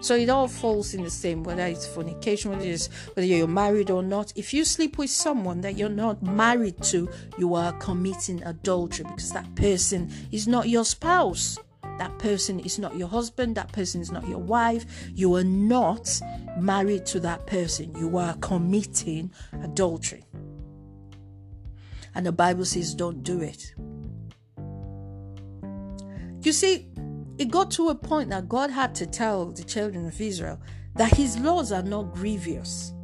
So 0.00 0.14
it 0.14 0.28
all 0.28 0.46
falls 0.46 0.94
in 0.94 1.02
the 1.02 1.10
same, 1.10 1.42
whether 1.42 1.64
it's 1.64 1.86
fornication, 1.86 2.52
whether 2.52 2.64
it's 2.64 2.88
whether 3.14 3.26
you're 3.26 3.48
married 3.48 3.90
or 3.90 4.02
not. 4.02 4.32
If 4.36 4.54
you 4.54 4.64
sleep 4.64 4.98
with 4.98 5.10
someone 5.10 5.62
that 5.62 5.76
you're 5.76 5.88
not 5.88 6.22
married 6.22 6.80
to, 6.84 7.08
you 7.38 7.54
are 7.54 7.72
committing 7.72 8.42
adultery 8.44 9.04
because 9.06 9.32
that 9.32 9.52
person 9.56 10.12
is 10.30 10.46
not 10.46 10.68
your 10.68 10.84
spouse. 10.84 11.58
That 11.98 12.18
person 12.18 12.60
is 12.60 12.78
not 12.78 12.96
your 12.96 13.08
husband. 13.08 13.56
That 13.56 13.72
person 13.72 14.00
is 14.00 14.12
not 14.12 14.28
your 14.28 14.38
wife. 14.38 14.84
You 15.14 15.34
are 15.34 15.44
not 15.44 16.20
married 16.58 17.06
to 17.06 17.20
that 17.20 17.46
person. 17.46 17.94
You 17.96 18.18
are 18.18 18.34
committing 18.34 19.32
adultery. 19.62 20.24
And 22.16 22.24
the 22.24 22.32
Bible 22.32 22.64
says, 22.64 22.94
don't 22.94 23.22
do 23.22 23.42
it. 23.42 23.74
You 26.40 26.52
see, 26.52 26.88
it 27.36 27.50
got 27.50 27.70
to 27.72 27.90
a 27.90 27.94
point 27.94 28.30
that 28.30 28.48
God 28.48 28.70
had 28.70 28.94
to 28.96 29.06
tell 29.06 29.52
the 29.52 29.62
children 29.62 30.06
of 30.06 30.18
Israel 30.18 30.58
that 30.94 31.14
his 31.14 31.38
laws 31.38 31.72
are 31.72 31.82
not 31.82 32.14
grievous. 32.14 32.94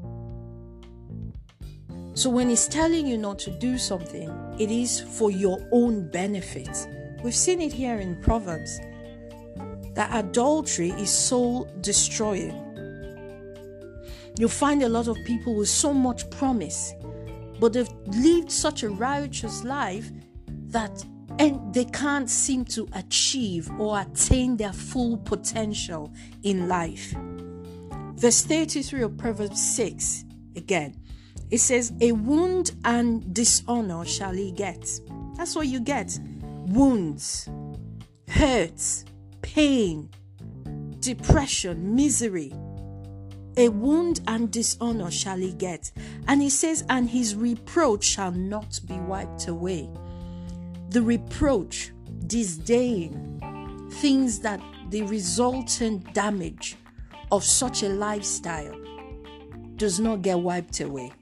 So 2.14 2.30
when 2.30 2.48
he's 2.48 2.66
telling 2.66 3.06
you 3.06 3.18
not 3.18 3.38
to 3.40 3.50
do 3.50 3.76
something, 3.76 4.30
it 4.58 4.70
is 4.70 5.00
for 5.00 5.30
your 5.30 5.58
own 5.72 6.10
benefit. 6.10 6.86
We've 7.22 7.34
seen 7.34 7.60
it 7.60 7.72
here 7.72 7.98
in 7.98 8.18
Proverbs 8.22 8.80
that 9.94 10.08
adultery 10.12 10.90
is 10.92 11.10
soul 11.10 11.70
destroying. 11.82 12.58
You'll 14.38 14.48
find 14.48 14.82
a 14.82 14.88
lot 14.88 15.06
of 15.08 15.18
people 15.26 15.54
with 15.54 15.68
so 15.68 15.92
much 15.92 16.30
promise, 16.30 16.94
but 17.62 17.74
they've 17.74 17.94
lived 18.08 18.50
such 18.50 18.82
a 18.82 18.90
righteous 18.90 19.62
life 19.62 20.10
that 20.66 21.04
and 21.38 21.72
they 21.72 21.84
can't 21.84 22.28
seem 22.28 22.64
to 22.64 22.88
achieve 22.94 23.70
or 23.78 24.00
attain 24.00 24.56
their 24.56 24.72
full 24.72 25.16
potential 25.18 26.12
in 26.42 26.66
life. 26.66 27.14
Verse 28.16 28.42
33 28.42 29.02
of 29.02 29.16
Proverbs 29.16 29.62
6 29.76 30.24
again. 30.56 30.96
It 31.52 31.58
says, 31.58 31.92
A 32.00 32.10
wound 32.10 32.72
and 32.84 33.32
dishonor 33.32 34.04
shall 34.06 34.32
he 34.32 34.50
get. 34.50 34.84
That's 35.36 35.54
what 35.54 35.68
you 35.68 35.78
get. 35.78 36.18
Wounds, 36.66 37.48
hurts, 38.26 39.04
pain, 39.40 40.10
depression, 40.98 41.94
misery, 41.94 42.52
a 43.56 43.68
wound 43.68 44.20
and 44.26 44.50
dishonor 44.50 45.10
shall 45.10 45.36
he 45.36 45.52
get. 45.52 45.90
And 46.28 46.40
he 46.40 46.50
says, 46.50 46.84
and 46.88 47.08
his 47.08 47.34
reproach 47.34 48.04
shall 48.04 48.32
not 48.32 48.80
be 48.86 48.94
wiped 48.94 49.48
away. 49.48 49.88
The 50.90 51.02
reproach, 51.02 51.92
disdain, 52.26 53.88
things 53.92 54.40
that 54.40 54.60
the 54.90 55.02
resultant 55.02 56.12
damage 56.12 56.76
of 57.30 57.44
such 57.44 57.82
a 57.82 57.88
lifestyle 57.88 58.78
does 59.76 59.98
not 59.98 60.22
get 60.22 60.38
wiped 60.38 60.80
away. 60.80 61.12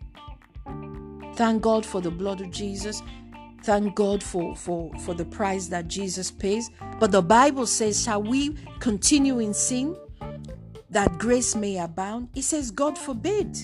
Thank 1.35 1.63
God 1.63 1.87
for 1.87 2.01
the 2.01 2.11
blood 2.11 2.41
of 2.41 2.51
Jesus. 2.51 3.03
Thank 3.63 3.95
God 3.95 4.23
for, 4.23 4.57
for, 4.57 4.93
for 5.01 5.15
the 5.15 5.25
price 5.25 5.69
that 5.69 5.89
Jesus 5.89 6.31
pays. 6.31 6.71
But 6.99 7.13
the 7.13 7.23
Bible 7.23 7.67
says, 7.67 8.03
Shall 8.03 8.23
we 8.23 8.57
continue 8.79 9.39
in 9.39 9.55
sin? 9.55 9.97
That 10.91 11.19
grace 11.19 11.55
may 11.55 11.79
abound? 11.79 12.29
He 12.35 12.43
says, 12.43 12.71
God 12.71 12.99
forbid. 12.99 13.57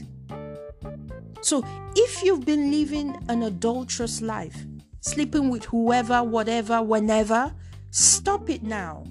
So 1.42 1.64
if 1.95 2.23
you've 2.23 2.45
been 2.45 2.71
living 2.71 3.16
an 3.28 3.42
adulterous 3.42 4.21
life, 4.21 4.64
sleeping 5.00 5.50
with 5.50 5.64
whoever, 5.64 6.23
whatever, 6.23 6.83
whenever, 6.83 7.54
stop 7.90 8.50
it 8.50 8.62
now. 8.62 9.04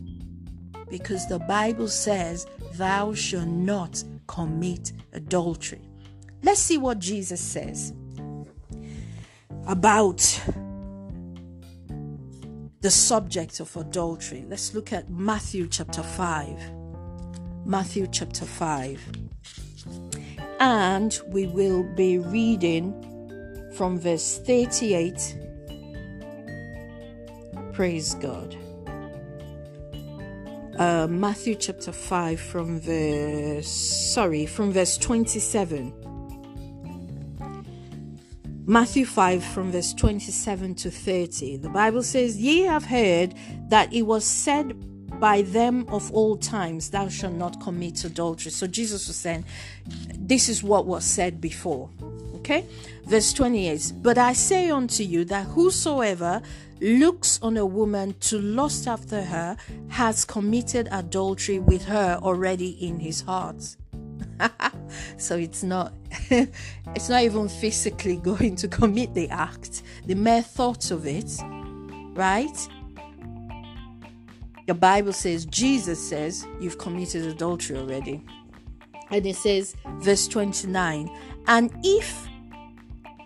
Because 0.90 1.28
the 1.28 1.40
Bible 1.40 1.88
says, 1.88 2.46
Thou 2.74 3.14
shalt 3.14 3.48
not 3.48 4.04
commit 4.28 4.92
adultery. 5.14 5.82
Let's 6.44 6.60
see 6.60 6.78
what 6.78 7.00
Jesus 7.00 7.40
says 7.40 7.94
about 9.68 10.42
the 12.82 12.92
subject 12.92 13.60
of 13.60 13.76
adultery. 13.78 14.46
Let's 14.48 14.76
look 14.76 14.94
at 14.94 15.10
Matthew 15.10 15.68
chapter 15.68 16.04
5. 16.04 16.85
Matthew 17.66 18.06
chapter 18.12 18.46
5. 18.46 19.02
And 20.60 21.20
we 21.30 21.48
will 21.48 21.84
be 21.96 22.20
reading 22.20 22.94
from 23.76 24.00
verse 24.00 24.38
38. 24.46 25.36
Praise 27.74 28.14
God. 28.16 28.56
Uh, 30.78 31.08
Matthew 31.10 31.56
chapter 31.56 31.92
5 31.92 32.40
from 32.40 32.80
verse 32.82 33.68
sorry 33.68 34.46
from 34.46 34.74
verse 34.74 34.98
27 34.98 35.94
Matthew 38.68 39.06
5 39.06 39.44
from 39.44 39.72
verse 39.72 39.94
27 39.94 40.76
to 40.76 40.90
30. 40.90 41.58
The 41.58 41.70
Bible 41.70 42.02
says, 42.02 42.38
Ye 42.38 42.64
have 42.64 42.84
heard 42.84 43.36
that 43.70 43.94
it 43.94 44.02
was 44.02 44.26
said 44.26 44.76
by 45.20 45.42
them 45.44 45.86
of 45.90 46.12
all 46.12 46.38
times, 46.38 46.90
Thou 46.90 47.10
shalt 47.10 47.34
not 47.34 47.60
commit 47.62 48.04
adultery. 48.04 48.52
So 48.52 48.68
Jesus 48.68 49.08
was 49.08 49.16
saying, 49.16 49.46
This 50.18 50.50
is 50.50 50.64
what 50.64 50.86
was 50.86 51.06
said 51.06 51.42
before. 51.42 51.90
Okay? 52.36 52.66
Verse 53.06 53.34
28 53.34 53.94
But 54.02 54.18
I 54.18 54.34
say 54.34 54.70
unto 54.70 55.04
you 55.04 55.26
that 55.26 55.46
whosoever 55.48 56.42
looks 56.82 57.40
on 57.42 57.58
a 57.58 57.66
woman 57.66 58.14
to 58.20 58.40
lust 58.40 58.88
after 58.88 59.24
her 59.24 59.58
has 59.90 60.26
committed 60.26 60.88
adultery 60.92 61.60
with 61.60 61.86
her 61.86 62.20
already 62.22 62.70
in 62.86 63.00
his 63.00 63.22
heart. 63.22 63.76
so 65.18 65.38
it's 65.38 65.64
not 65.64 65.94
it's 66.30 67.10
not 67.10 67.24
even 67.24 67.48
physically 67.48 68.18
going 68.24 68.56
to 68.56 68.68
commit 68.68 69.14
the 69.14 69.30
act 69.30 69.82
the 70.08 70.16
mere 70.16 70.42
thought 70.42 70.92
of 70.92 71.06
it 71.06 71.40
right 72.14 72.68
the 74.66 74.74
bible 74.74 75.14
says 75.14 75.46
jesus 75.46 76.00
says 76.00 76.48
you've 76.60 76.78
committed 76.78 77.26
adultery 77.26 77.78
already 77.78 78.24
and 79.12 79.26
it 79.26 79.36
says 79.36 79.76
verse 80.00 80.28
29 80.28 81.10
and 81.48 81.72
if 81.84 82.28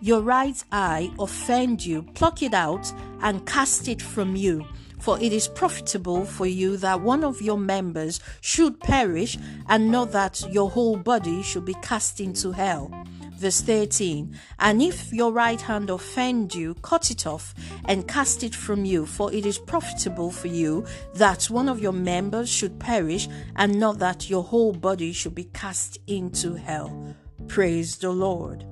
your 0.02 0.20
right 0.20 0.62
eye 0.72 1.10
offend 1.18 1.84
you 1.84 2.02
pluck 2.14 2.42
it 2.42 2.54
out 2.54 2.92
and 3.22 3.46
cast 3.46 3.88
it 3.88 4.00
from 4.00 4.36
you 4.36 4.64
for 5.00 5.18
it 5.18 5.32
is 5.32 5.48
profitable 5.48 6.24
for 6.24 6.46
you 6.46 6.76
that 6.76 7.00
one 7.00 7.24
of 7.24 7.40
your 7.40 7.58
members 7.58 8.20
should 8.42 8.78
perish, 8.80 9.38
and 9.68 9.90
not 9.90 10.12
that 10.12 10.42
your 10.52 10.70
whole 10.70 10.96
body 10.96 11.42
should 11.42 11.64
be 11.64 11.74
cast 11.82 12.20
into 12.20 12.52
hell. 12.52 12.92
Verse 13.40 13.62
13 13.62 14.36
And 14.58 14.82
if 14.82 15.14
your 15.14 15.32
right 15.32 15.58
hand 15.58 15.88
offend 15.88 16.54
you, 16.54 16.74
cut 16.82 17.10
it 17.10 17.26
off 17.26 17.54
and 17.86 18.06
cast 18.06 18.44
it 18.44 18.54
from 18.54 18.84
you, 18.84 19.06
for 19.06 19.32
it 19.32 19.46
is 19.46 19.56
profitable 19.56 20.30
for 20.30 20.48
you 20.48 20.84
that 21.14 21.44
one 21.44 21.66
of 21.66 21.80
your 21.80 21.94
members 21.94 22.50
should 22.50 22.78
perish, 22.78 23.30
and 23.56 23.80
not 23.80 23.98
that 23.98 24.28
your 24.28 24.44
whole 24.44 24.74
body 24.74 25.14
should 25.14 25.34
be 25.34 25.44
cast 25.44 25.96
into 26.06 26.52
hell. 26.52 27.16
Praise 27.48 27.96
the 27.96 28.10
Lord. 28.10 28.66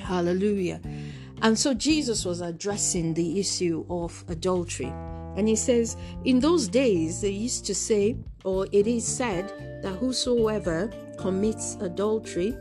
Hallelujah. 0.00 0.80
And 1.42 1.58
so 1.58 1.74
Jesus 1.74 2.24
was 2.24 2.42
addressing 2.42 3.14
the 3.14 3.40
issue 3.40 3.84
of 3.90 4.24
adultery. 4.28 4.92
And 5.36 5.48
he 5.48 5.56
says, 5.56 5.96
In 6.24 6.38
those 6.38 6.68
days, 6.68 7.20
they 7.20 7.30
used 7.30 7.66
to 7.66 7.74
say, 7.74 8.16
or 8.44 8.68
it 8.70 8.86
is 8.86 9.04
said, 9.04 9.82
that 9.82 9.96
whosoever 9.96 10.88
commits 11.18 11.74
adultery, 11.80 12.56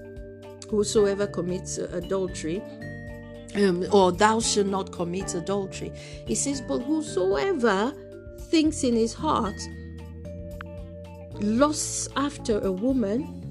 whosoever 0.69 1.27
commits 1.27 1.77
adultery, 1.77 2.61
um, 3.55 3.85
or 3.91 4.11
thou 4.11 4.39
shalt 4.39 4.67
not 4.67 4.91
commit 4.91 5.33
adultery. 5.33 5.91
He 6.27 6.35
says, 6.35 6.61
But 6.61 6.79
whosoever 6.79 7.93
thinks 8.49 8.83
in 8.83 8.95
his 8.95 9.13
heart, 9.13 9.55
lusts 11.39 12.09
after 12.15 12.59
a 12.59 12.71
woman, 12.71 13.41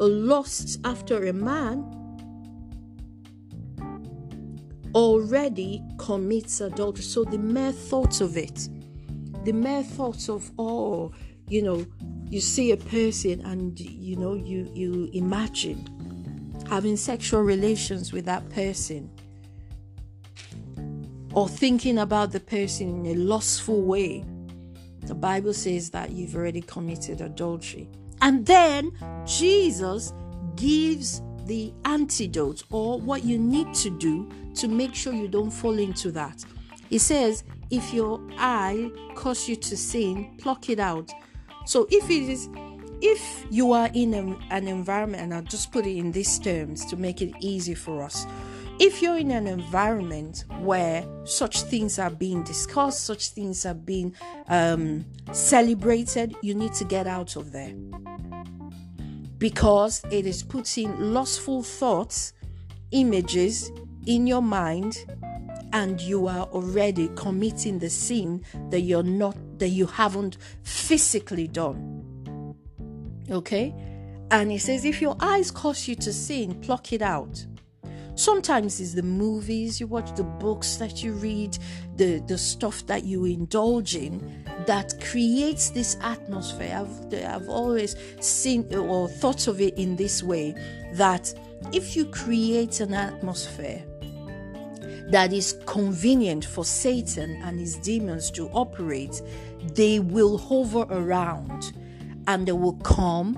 or 0.00 0.08
lusts 0.08 0.78
after 0.84 1.26
a 1.26 1.32
man, 1.32 1.92
already 4.94 5.82
commits 5.98 6.60
adultery. 6.60 7.04
So 7.04 7.24
the 7.24 7.38
mere 7.38 7.72
thought 7.72 8.20
of 8.20 8.36
it, 8.36 8.68
the 9.44 9.52
mere 9.52 9.82
thought 9.82 10.28
of, 10.28 10.50
oh, 10.58 11.12
you 11.48 11.62
know, 11.62 11.86
you 12.28 12.40
see 12.40 12.72
a 12.72 12.76
person 12.76 13.40
and 13.42 13.78
you 13.78 14.16
know 14.16 14.34
you 14.34 14.68
you 14.74 15.08
imagine 15.12 15.95
having 16.68 16.96
sexual 16.96 17.42
relations 17.42 18.12
with 18.12 18.24
that 18.24 18.48
person 18.50 19.10
or 21.34 21.48
thinking 21.48 21.98
about 21.98 22.32
the 22.32 22.40
person 22.40 23.04
in 23.04 23.06
a 23.06 23.18
lustful 23.18 23.82
way 23.82 24.24
the 25.02 25.14
bible 25.14 25.52
says 25.52 25.90
that 25.90 26.10
you've 26.10 26.34
already 26.34 26.60
committed 26.60 27.20
adultery 27.20 27.88
and 28.22 28.44
then 28.46 28.90
jesus 29.26 30.12
gives 30.56 31.22
the 31.46 31.72
antidote 31.84 32.64
or 32.70 33.00
what 33.00 33.24
you 33.24 33.38
need 33.38 33.72
to 33.74 33.90
do 33.90 34.28
to 34.56 34.68
make 34.68 34.94
sure 34.94 35.12
you 35.12 35.28
don't 35.28 35.50
fall 35.50 35.78
into 35.78 36.10
that. 36.10 36.44
He 36.90 36.98
says, 36.98 37.44
if 37.70 37.92
your 37.92 38.20
eye 38.38 38.90
cause 39.14 39.48
you 39.48 39.56
to 39.56 39.76
sin, 39.76 40.36
pluck 40.38 40.68
it 40.68 40.78
out. 40.78 41.10
So 41.64 41.86
if 41.90 42.10
it 42.10 42.28
is 42.28 42.48
if 43.00 43.46
you 43.50 43.72
are 43.72 43.90
in 43.94 44.14
a, 44.14 44.54
an 44.54 44.68
environment 44.68 45.22
and 45.22 45.34
I'll 45.34 45.42
just 45.42 45.72
put 45.72 45.86
it 45.86 45.96
in 45.96 46.12
these 46.12 46.38
terms 46.38 46.84
to 46.86 46.96
make 46.96 47.22
it 47.22 47.32
easy 47.40 47.74
for 47.74 48.02
us. 48.02 48.26
If 48.78 49.00
you're 49.00 49.16
in 49.16 49.30
an 49.30 49.46
environment 49.46 50.44
where 50.60 51.06
such 51.24 51.62
things 51.62 51.98
are 51.98 52.10
being 52.10 52.42
discussed, 52.42 53.04
such 53.04 53.30
things 53.30 53.64
are 53.64 53.74
being 53.74 54.14
um, 54.48 55.06
celebrated, 55.32 56.36
you 56.42 56.54
need 56.54 56.74
to 56.74 56.84
get 56.84 57.06
out 57.06 57.36
of 57.36 57.52
there 57.52 57.72
because 59.38 60.02
it 60.10 60.26
is 60.26 60.42
putting 60.42 60.98
lustful 60.98 61.62
thoughts, 61.62 62.32
images 62.90 63.70
in 64.06 64.26
your 64.26 64.42
mind, 64.42 65.04
and 65.72 66.00
you 66.00 66.26
are 66.26 66.46
already 66.46 67.10
committing 67.16 67.78
the 67.78 67.90
sin 67.90 68.42
that 68.70 68.80
you're 68.80 69.02
not, 69.02 69.36
that 69.58 69.68
you 69.68 69.86
haven't 69.86 70.38
physically 70.62 71.48
done. 71.48 71.95
Okay? 73.30 73.74
And 74.30 74.50
he 74.50 74.58
says, 74.58 74.84
if 74.84 75.00
your 75.00 75.16
eyes 75.20 75.50
cause 75.50 75.86
you 75.86 75.94
to 75.96 76.12
sin, 76.12 76.60
pluck 76.60 76.92
it 76.92 77.02
out. 77.02 77.44
Sometimes 78.16 78.80
it's 78.80 78.94
the 78.94 79.02
movies 79.02 79.78
you 79.78 79.86
watch, 79.86 80.16
the 80.16 80.24
books 80.24 80.76
that 80.76 81.02
you 81.02 81.12
read, 81.12 81.58
the, 81.96 82.20
the 82.26 82.38
stuff 82.38 82.86
that 82.86 83.04
you 83.04 83.26
indulge 83.26 83.94
in 83.94 84.42
that 84.66 84.94
creates 85.04 85.68
this 85.68 85.98
atmosphere. 86.00 86.74
I've, 86.74 87.14
I've 87.24 87.48
always 87.48 87.94
seen 88.20 88.74
or 88.74 89.06
thought 89.06 89.48
of 89.48 89.60
it 89.60 89.76
in 89.76 89.96
this 89.96 90.22
way 90.22 90.54
that 90.94 91.32
if 91.74 91.94
you 91.94 92.06
create 92.06 92.80
an 92.80 92.94
atmosphere 92.94 93.84
that 95.10 95.32
is 95.32 95.60
convenient 95.66 96.44
for 96.44 96.64
Satan 96.64 97.40
and 97.44 97.60
his 97.60 97.76
demons 97.76 98.30
to 98.30 98.48
operate, 98.48 99.20
they 99.74 100.00
will 100.00 100.38
hover 100.38 100.86
around 100.90 101.74
and 102.26 102.46
they 102.46 102.52
will 102.52 102.76
come, 102.78 103.36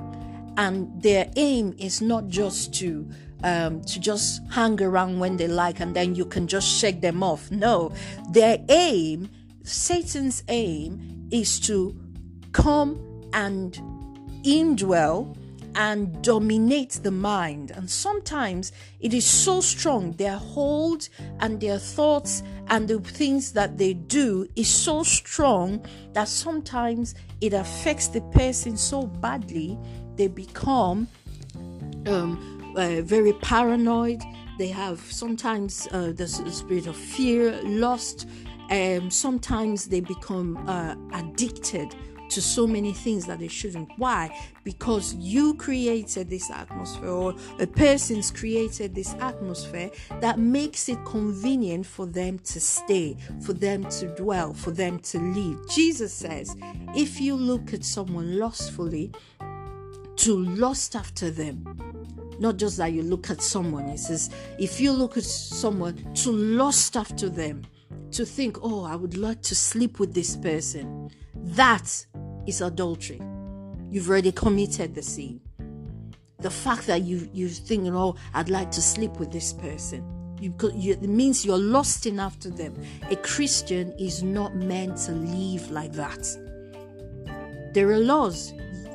and 0.56 1.02
their 1.02 1.30
aim 1.36 1.74
is 1.78 2.00
not 2.00 2.28
just 2.28 2.74
to 2.74 3.08
um, 3.44 3.82
to 3.82 4.00
just 4.00 4.42
hang 4.50 4.80
around 4.82 5.20
when 5.20 5.36
they 5.36 5.46
like 5.46 5.80
and 5.80 5.94
then 5.94 6.14
you 6.14 6.24
can 6.24 6.46
just 6.46 6.66
shake 6.66 7.00
them 7.00 7.22
off. 7.22 7.50
No, 7.50 7.92
their 8.30 8.58
aim, 8.68 9.30
Satan's 9.62 10.42
aim, 10.48 11.28
is 11.30 11.60
to 11.60 11.96
come 12.52 12.98
and 13.32 13.74
indwell 14.44 15.36
and 15.74 16.22
dominate 16.22 17.00
the 17.02 17.10
mind. 17.10 17.70
And 17.70 17.88
sometimes 17.88 18.72
it 19.00 19.14
is 19.14 19.24
so 19.24 19.60
strong, 19.60 20.12
their 20.12 20.36
hold 20.36 21.08
and 21.40 21.60
their 21.60 21.78
thoughts 21.78 22.42
and 22.68 22.88
the 22.88 22.98
things 23.00 23.52
that 23.52 23.78
they 23.78 23.94
do 23.94 24.46
is 24.56 24.68
so 24.68 25.02
strong 25.02 25.84
that 26.12 26.28
sometimes 26.28 27.14
it 27.40 27.52
affects 27.52 28.08
the 28.08 28.20
person 28.32 28.76
so 28.76 29.06
badly 29.06 29.78
they 30.16 30.26
become 30.26 31.06
um, 32.06 32.74
uh, 32.76 33.00
very 33.02 33.32
paranoid. 33.34 34.22
They 34.58 34.68
have 34.68 35.00
sometimes 35.00 35.86
uh, 35.92 36.12
the 36.14 36.26
spirit 36.26 36.86
of 36.86 36.96
fear, 36.96 37.60
lust. 37.62 38.28
Um, 38.70 39.10
sometimes 39.10 39.86
they 39.86 40.00
become 40.00 40.56
uh, 40.68 40.94
addicted 41.12 41.94
to 42.30 42.42
so 42.42 42.66
many 42.66 42.92
things 42.92 43.26
that 43.26 43.38
they 43.38 43.48
shouldn't. 43.48 43.90
Why? 43.96 44.36
Because 44.64 45.14
you 45.14 45.54
created 45.54 46.28
this 46.28 46.50
atmosphere, 46.50 47.08
or 47.08 47.34
a 47.58 47.66
person's 47.66 48.30
created 48.30 48.94
this 48.94 49.14
atmosphere 49.20 49.90
that 50.20 50.38
makes 50.38 50.88
it 50.88 51.04
convenient 51.04 51.86
for 51.86 52.06
them 52.06 52.38
to 52.40 52.60
stay, 52.60 53.16
for 53.40 53.52
them 53.52 53.84
to 53.84 54.06
dwell, 54.14 54.52
for 54.52 54.70
them 54.70 54.98
to 55.00 55.18
live. 55.18 55.68
Jesus 55.70 56.12
says, 56.12 56.56
if 56.94 57.20
you 57.20 57.34
look 57.34 57.72
at 57.72 57.84
someone 57.84 58.38
lustfully, 58.38 59.12
to 60.16 60.36
lust 60.36 60.96
after 60.96 61.30
them, 61.30 61.64
not 62.40 62.56
just 62.56 62.76
that 62.76 62.92
you 62.92 63.02
look 63.02 63.30
at 63.30 63.40
someone. 63.40 63.88
He 63.88 63.96
says, 63.96 64.30
if 64.58 64.80
you 64.80 64.92
look 64.92 65.16
at 65.16 65.24
someone 65.24 66.12
to 66.14 66.30
lust 66.30 66.96
after 66.96 67.28
them, 67.28 67.64
to 68.12 68.24
think, 68.24 68.58
oh, 68.62 68.84
I 68.84 68.96
would 68.96 69.16
like 69.16 69.42
to 69.42 69.54
sleep 69.54 69.98
with 69.98 70.14
this 70.14 70.36
person. 70.36 71.10
That 71.42 72.06
is 72.46 72.60
adultery. 72.60 73.20
You've 73.90 74.08
already 74.08 74.32
committed 74.32 74.94
the 74.94 75.02
sin. 75.02 75.40
The 76.40 76.50
fact 76.50 76.86
that 76.86 77.02
you 77.02 77.28
you 77.32 77.48
think, 77.48 77.88
oh, 77.88 78.14
I'd 78.34 78.48
like 78.48 78.70
to 78.72 78.82
sleep 78.82 79.18
with 79.18 79.32
this 79.32 79.52
person. 79.52 80.04
You, 80.40 80.54
you, 80.72 80.92
it 80.92 81.02
means 81.02 81.44
you're 81.44 81.58
lusting 81.58 82.20
after 82.20 82.48
them. 82.48 82.80
A 83.10 83.16
Christian 83.16 83.92
is 83.98 84.22
not 84.22 84.54
meant 84.54 84.96
to 84.98 85.12
live 85.12 85.68
like 85.70 85.92
that. 85.94 86.28
There 87.74 87.90
are 87.90 87.98
laws. 87.98 88.52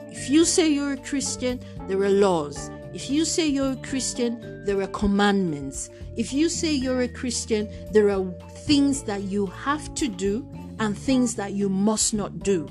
If 0.10 0.29
you 0.29 0.45
say 0.45 0.69
you're 0.69 0.93
a 0.93 0.97
Christian, 0.97 1.60
there 1.88 2.01
are 2.01 2.10
laws. 2.10 2.71
If 2.93 3.10
you 3.10 3.25
say 3.25 3.47
you're 3.47 3.73
a 3.73 3.77
Christian, 3.77 4.63
there 4.63 4.79
are 4.82 4.88
commandments. 4.88 5.89
If 6.15 6.32
you 6.32 6.47
say 6.47 6.71
you're 6.71 7.01
a 7.01 7.08
Christian, 7.08 7.67
there 7.91 8.10
are 8.10 8.23
things 8.65 9.03
that 9.03 9.23
you 9.23 9.47
have 9.47 9.93
to 9.95 10.08
do 10.08 10.47
and 10.80 10.98
things 10.98 11.36
that 11.36 11.54
you 11.54 11.70
must 11.70 12.14
not 12.14 12.40
do. 12.40 12.68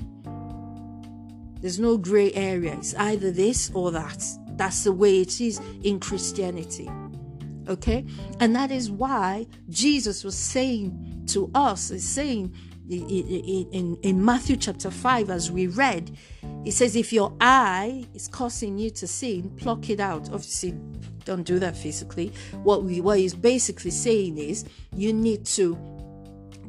There's 1.61 1.79
no 1.79 1.97
gray 1.97 2.33
area. 2.33 2.73
It's 2.73 2.93
either 2.95 3.31
this 3.31 3.71
or 3.73 3.91
that. 3.91 4.23
That's 4.57 4.83
the 4.83 4.91
way 4.91 5.21
it 5.21 5.39
is 5.39 5.61
in 5.83 5.99
Christianity. 5.99 6.89
Okay? 7.67 8.05
And 8.39 8.55
that 8.55 8.71
is 8.71 8.91
why 8.91 9.47
Jesus 9.69 10.23
was 10.23 10.37
saying 10.37 11.23
to 11.27 11.49
us, 11.55 11.89
is 11.89 12.07
saying 12.07 12.53
in, 12.89 13.69
in, 13.71 13.97
in 14.01 14.25
Matthew 14.25 14.57
chapter 14.57 14.91
5, 14.91 15.29
as 15.29 15.51
we 15.51 15.67
read, 15.67 16.17
he 16.63 16.71
says, 16.71 16.95
If 16.95 17.13
your 17.13 17.33
eye 17.39 18.05
is 18.13 18.27
causing 18.27 18.77
you 18.77 18.89
to 18.91 19.07
sin, 19.07 19.49
pluck 19.57 19.89
it 19.89 19.99
out. 19.99 20.29
Obviously, 20.33 20.73
don't 21.25 21.43
do 21.43 21.59
that 21.59 21.77
physically. 21.77 22.33
What, 22.63 22.83
we, 22.83 22.99
what 23.01 23.19
he's 23.19 23.33
basically 23.33 23.91
saying 23.91 24.37
is, 24.37 24.65
you 24.95 25.13
need 25.13 25.45
to 25.45 25.77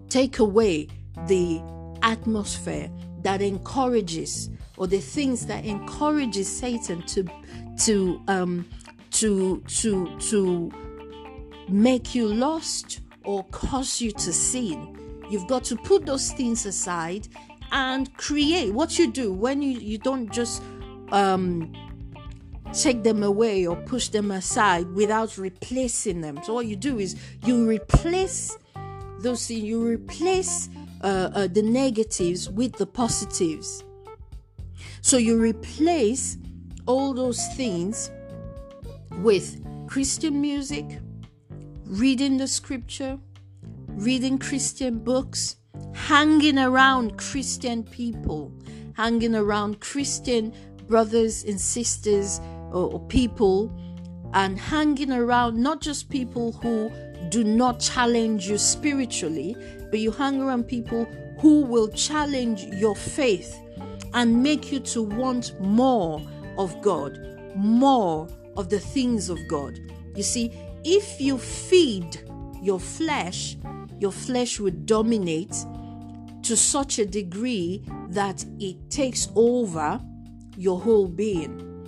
take 0.09 0.39
away 0.39 0.89
the 1.27 1.63
atmosphere 2.03 2.91
that 3.23 3.41
encourages 3.41 4.51
or 4.77 4.87
the 4.87 5.01
things 5.01 5.47
that 5.47 5.65
encourages 5.65 6.49
Satan 6.49 7.03
to 7.03 7.25
to 7.85 8.21
um 8.29 8.69
to 9.11 9.61
to 9.69 10.19
to 10.19 10.71
make 11.69 12.15
you 12.15 12.29
lost 12.29 13.01
or 13.25 13.45
cause 13.45 14.01
you 14.01 14.13
to 14.13 14.33
sin. 14.33 15.25
You've 15.31 15.47
got 15.47 15.65
to 15.65 15.77
put 15.77 16.05
those 16.05 16.33
things 16.33 16.67
aside 16.67 17.29
and 17.73 18.15
create 18.17 18.73
what 18.73 18.99
you 18.99 19.11
do 19.11 19.33
when 19.33 19.63
you, 19.63 19.79
you 19.79 19.99
don't 19.99 20.31
just 20.31 20.63
um, 21.11 21.73
take 22.73 23.03
them 23.03 23.23
away 23.23 23.67
or 23.67 23.77
push 23.77 24.09
them 24.09 24.31
aside 24.31 24.87
without 24.93 25.39
replacing 25.39 26.21
them. 26.21 26.39
So, 26.45 26.55
what 26.55 26.67
you 26.67 26.77
do 26.77 26.99
is 26.99 27.17
you 27.45 27.69
replace 27.69 28.57
those 29.21 29.47
things, 29.47 29.63
you 29.63 29.85
replace 29.85 30.69
uh, 31.05 31.31
uh, 31.35 31.47
the 31.47 31.63
negatives 31.63 32.49
with 32.49 32.73
the 32.77 32.87
positives. 32.87 33.85
So, 35.03 35.19
you 35.19 35.39
replace 35.39 36.39
all 36.87 37.13
those 37.13 37.47
things 37.55 38.11
with 39.19 39.63
Christian 39.87 40.41
music, 40.41 40.87
reading 41.85 42.39
the 42.39 42.49
scripture, 42.49 43.19
reading 43.89 44.39
Christian 44.39 44.99
books, 44.99 45.57
hanging 45.93 46.59
around 46.59 47.19
Christian 47.19 47.83
people, 47.85 48.51
hanging 48.97 49.35
around 49.35 49.81
Christian 49.81 50.55
brothers 50.87 51.45
and 51.45 51.61
sisters 51.61 52.41
or, 52.73 52.95
or 52.95 53.01
people, 53.09 53.71
and 54.33 54.59
hanging 54.59 55.13
around 55.13 55.59
not 55.59 55.83
just 55.83 56.09
people 56.09 56.53
who 56.53 56.91
do 57.29 57.45
not 57.45 57.81
challenge 57.81 58.49
you 58.49 58.59
spiritually, 58.59 59.57
but 59.95 60.01
you 60.01 60.11
hang 60.11 60.43
around 60.43 60.65
people 60.65 61.05
who 61.39 61.61
will 61.61 61.87
challenge 61.87 62.65
your 62.65 62.97
faith 62.97 63.57
and 64.13 64.43
make 64.43 64.73
you 64.73 64.81
to 64.81 65.01
want 65.01 65.53
more 65.61 66.21
of 66.59 66.83
God, 66.83 67.17
more 67.55 68.27
of 68.57 68.71
the 68.71 68.81
things 68.81 69.29
of 69.29 69.39
God. 69.47 69.79
You 70.17 70.25
see, 70.25 70.51
if 70.83 71.21
you 71.21 71.39
feed 71.39 72.29
your 72.61 72.81
flesh, 72.81 73.57
your 74.01 74.11
flesh 74.11 74.59
would 74.59 74.85
dominate 74.85 75.55
to 76.43 76.57
such 76.57 76.99
a 76.99 77.07
degree 77.07 77.85
that 78.09 78.45
it 78.59 78.91
takes 78.91 79.29
over 79.37 80.01
your 80.57 80.81
whole 80.81 81.07
being. 81.07 81.87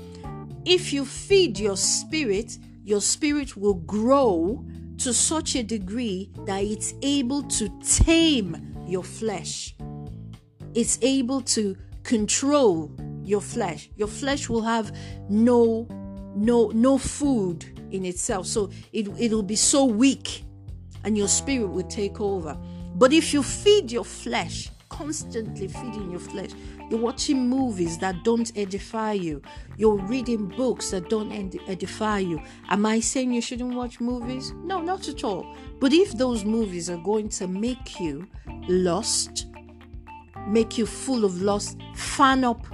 If 0.64 0.92
you 0.92 1.04
feed 1.04 1.58
your 1.58 1.76
spirit, 1.76 2.56
your 2.84 3.00
spirit 3.00 3.56
will 3.56 3.74
grow 3.74 4.64
to 5.06 5.14
such 5.14 5.54
a 5.54 5.62
degree 5.62 6.28
that 6.46 6.64
it's 6.64 6.92
able 7.00 7.40
to 7.44 7.68
tame 7.78 8.74
your 8.88 9.04
flesh. 9.04 9.76
It's 10.74 10.98
able 11.00 11.42
to 11.42 11.76
control 12.02 12.90
your 13.22 13.40
flesh. 13.40 13.88
Your 13.94 14.08
flesh 14.08 14.48
will 14.48 14.62
have 14.62 14.90
no 15.28 15.86
no 16.34 16.72
no 16.74 16.98
food 16.98 17.64
in 17.92 18.04
itself. 18.04 18.46
So 18.48 18.70
it 18.92 19.06
it'll 19.16 19.44
be 19.44 19.54
so 19.54 19.84
weak 19.84 20.42
and 21.04 21.16
your 21.16 21.28
spirit 21.28 21.68
will 21.68 21.86
take 21.86 22.20
over. 22.20 22.58
But 22.96 23.12
if 23.12 23.32
you 23.32 23.44
feed 23.44 23.92
your 23.92 24.04
flesh, 24.04 24.70
constantly 24.88 25.68
feeding 25.68 26.10
your 26.10 26.18
flesh, 26.18 26.50
you're 26.90 27.00
watching 27.00 27.48
movies 27.48 27.98
that 27.98 28.22
don't 28.24 28.50
edify 28.56 29.12
you, 29.12 29.42
you're 29.76 29.96
reading 29.96 30.48
books 30.48 30.90
that 30.90 31.08
don't 31.08 31.32
edify 31.68 32.18
you. 32.18 32.40
Am 32.68 32.86
I 32.86 33.00
saying 33.00 33.32
you 33.32 33.40
shouldn't 33.40 33.74
watch 33.74 34.00
movies? 34.00 34.52
No, 34.62 34.80
not 34.80 35.08
at 35.08 35.24
all. 35.24 35.46
But 35.80 35.92
if 35.92 36.12
those 36.12 36.44
movies 36.44 36.88
are 36.88 36.98
going 36.98 37.28
to 37.30 37.48
make 37.48 37.98
you 38.00 38.28
lost, 38.68 39.46
make 40.46 40.78
you 40.78 40.86
full 40.86 41.24
of 41.24 41.42
lust, 41.42 41.78
fan 41.94 42.44
up 42.44 42.66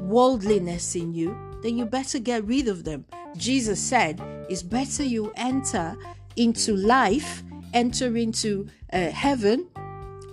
worldliness 0.00 0.94
in 0.94 1.12
you, 1.12 1.36
then 1.62 1.78
you 1.78 1.86
better 1.86 2.18
get 2.18 2.44
rid 2.44 2.68
of 2.68 2.84
them. 2.84 3.04
Jesus 3.36 3.80
said, 3.80 4.20
It's 4.48 4.62
better 4.62 5.02
you 5.02 5.32
enter 5.36 5.96
into 6.36 6.76
life, 6.76 7.42
enter 7.72 8.16
into 8.16 8.68
uh, 8.92 9.10
heaven, 9.10 9.66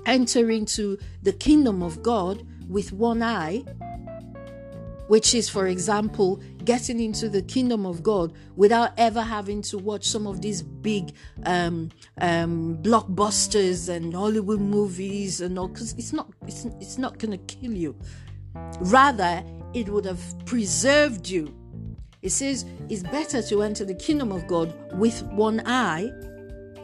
enter 0.05 0.51
into 0.51 0.97
the 1.21 1.33
kingdom 1.33 1.81
of 1.81 2.03
God 2.03 2.45
with 2.69 2.91
one 2.91 3.21
eye, 3.21 3.63
which 5.07 5.35
is, 5.35 5.49
for 5.49 5.67
example, 5.67 6.41
getting 6.63 6.99
into 6.99 7.27
the 7.27 7.41
kingdom 7.41 7.85
of 7.85 8.01
God 8.01 8.33
without 8.55 8.91
ever 8.97 9.21
having 9.21 9.61
to 9.63 9.77
watch 9.77 10.05
some 10.07 10.25
of 10.25 10.41
these 10.41 10.63
big 10.63 11.13
um, 11.45 11.89
um, 12.21 12.77
blockbusters 12.81 13.89
and 13.89 14.13
Hollywood 14.13 14.61
movies 14.61 15.41
and 15.41 15.59
all, 15.59 15.67
because 15.67 15.93
it's 15.93 16.13
not 16.13 16.31
it's, 16.47 16.65
it's 16.79 16.97
not 16.97 17.19
going 17.19 17.31
to 17.31 17.55
kill 17.55 17.73
you. 17.73 17.95
Rather, 18.79 19.43
it 19.73 19.89
would 19.89 20.05
have 20.05 20.21
preserved 20.45 21.27
you. 21.27 21.53
It 22.21 22.31
says 22.31 22.65
it's 22.89 23.03
better 23.03 23.41
to 23.41 23.61
enter 23.61 23.83
the 23.83 23.95
kingdom 23.95 24.31
of 24.31 24.47
God 24.47 24.73
with 24.93 25.21
one 25.23 25.61
eye, 25.65 26.09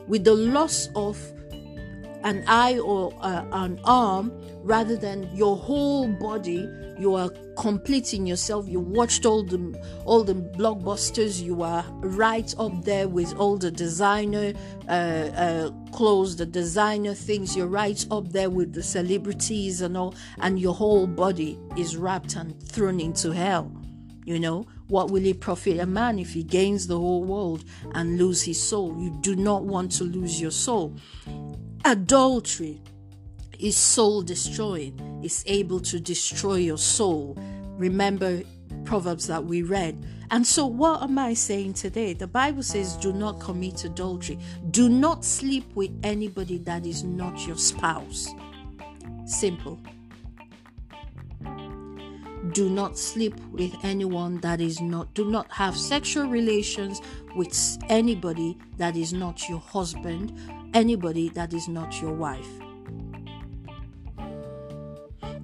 with 0.08 0.26
the 0.26 0.34
loss 0.34 0.90
of 0.96 1.18
an 2.24 2.44
eye 2.48 2.80
or 2.80 3.14
uh, 3.22 3.46
an 3.52 3.80
arm, 3.84 4.32
rather 4.64 4.96
than 4.96 5.30
your 5.36 5.56
whole 5.58 6.08
body. 6.08 6.68
You 7.00 7.16
are 7.16 7.30
completing 7.56 8.28
yourself. 8.28 8.68
You 8.68 8.82
watched 8.82 9.26
all 9.26 9.44
the 9.44 9.82
all 10.04 10.26
the 10.26 10.36
blockbusters. 10.36 11.42
You 11.42 11.64
are 11.64 11.86
right 12.02 12.54
up 12.60 12.84
there 12.84 13.08
with 13.08 13.34
all 13.38 13.58
the 13.58 13.72
designer 13.72 14.54
uh, 14.88 14.92
uh, 14.92 15.72
clothes, 15.94 16.36
the 16.36 16.46
designer 16.46 17.14
things. 17.14 17.56
You're 17.56 17.68
right 17.68 18.06
up 18.12 18.34
there 18.34 18.50
with 18.50 18.74
the 18.74 18.84
celebrities 18.84 19.80
and 19.80 19.96
all, 19.96 20.14
and 20.40 20.60
your 20.60 20.74
whole 20.74 21.08
body 21.08 21.58
is 21.78 21.96
wrapped 21.96 22.36
and 22.36 22.62
thrown 22.64 23.00
into 23.00 23.32
hell. 23.32 23.72
You 24.26 24.40
know, 24.40 24.68
what 24.90 25.10
will 25.10 25.26
it 25.26 25.40
profit 25.40 25.80
a 25.80 25.86
man 25.86 26.20
if 26.20 26.34
he 26.34 26.44
gains 26.44 26.86
the 26.86 26.98
whole 26.98 27.24
world 27.24 27.64
and 27.94 28.18
lose 28.20 28.44
his 28.44 28.62
soul? 28.62 28.96
You 29.00 29.18
do 29.22 29.36
not 29.36 29.64
want 29.64 29.92
to 29.94 30.04
lose 30.04 30.40
your 30.40 30.52
soul. 30.52 30.96
Adultery 31.86 32.82
is 33.58 33.76
soul 33.78 34.22
destroying, 34.22 35.22
it's 35.24 35.44
able 35.48 35.80
to 35.80 36.00
destroy 36.00 36.56
your 36.56 36.78
soul. 36.78 37.38
Remember 37.78 38.42
Proverbs 38.86 39.28
that 39.28 39.44
we 39.46 39.62
read. 39.62 40.06
And 40.32 40.46
so, 40.46 40.66
what 40.66 41.02
am 41.02 41.18
I 41.18 41.34
saying 41.34 41.74
today? 41.74 42.14
The 42.14 42.28
Bible 42.28 42.64
says, 42.64 42.96
Do 42.98 43.14
not 43.14 43.40
commit 43.40 43.84
adultery. 43.84 44.38
Do 44.72 44.90
not 44.90 45.26
sleep 45.26 45.66
with 45.76 45.92
anybody 46.04 46.58
that 46.60 46.86
is 46.86 47.04
not 47.04 47.48
your 47.48 47.58
spouse. 47.58 48.30
Simple. 49.26 49.80
Do 52.52 52.70
not 52.70 52.98
sleep 52.98 53.40
with 53.52 53.74
anyone 53.84 54.40
that 54.42 54.62
is 54.62 54.82
not, 54.82 55.14
do 55.14 55.30
not 55.30 55.52
have 55.52 55.76
sexual 55.78 56.28
relations 56.28 57.02
with 57.36 57.78
anybody 57.90 58.58
that 58.78 58.96
is 58.96 59.14
not 59.14 59.48
your 59.50 59.60
husband, 59.60 60.34
anybody 60.74 61.30
that 61.30 61.54
is 61.54 61.68
not 61.68 62.02
your 62.02 62.14
wife. 62.14 62.48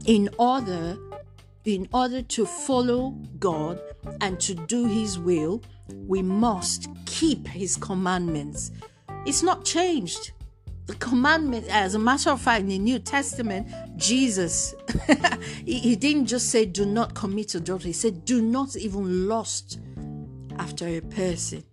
In 0.05 0.29
order 0.38 0.97
in 1.65 1.88
order 1.91 2.21
to 2.21 2.45
follow 2.45 3.11
God 3.39 3.81
and 4.21 4.39
to 4.41 4.53
do 4.53 4.85
His 4.85 5.17
will, 5.17 5.63
we 6.07 6.21
must 6.21 6.88
keep 7.05 7.47
His 7.47 7.75
commandments. 7.75 8.71
It's 9.25 9.41
not 9.41 9.65
changed. 9.65 10.31
The 10.85 10.93
commandment, 10.95 11.65
as 11.69 11.95
a 11.95 11.99
matter 11.99 12.29
of 12.29 12.39
fact, 12.39 12.61
in 12.61 12.67
the 12.69 12.77
New 12.77 12.99
Testament, 12.99 13.67
Jesus, 13.97 14.75
he, 15.65 15.79
he 15.79 15.95
didn't 15.95 16.27
just 16.27 16.51
say, 16.51 16.65
do 16.65 16.85
not 16.85 17.15
commit 17.15 17.55
adultery. 17.55 17.89
He 17.89 17.93
said, 17.93 18.23
do 18.23 18.39
not 18.39 18.75
even 18.75 19.27
lust 19.27 19.79
after 20.59 20.88
a 20.88 21.01
person. 21.01 21.63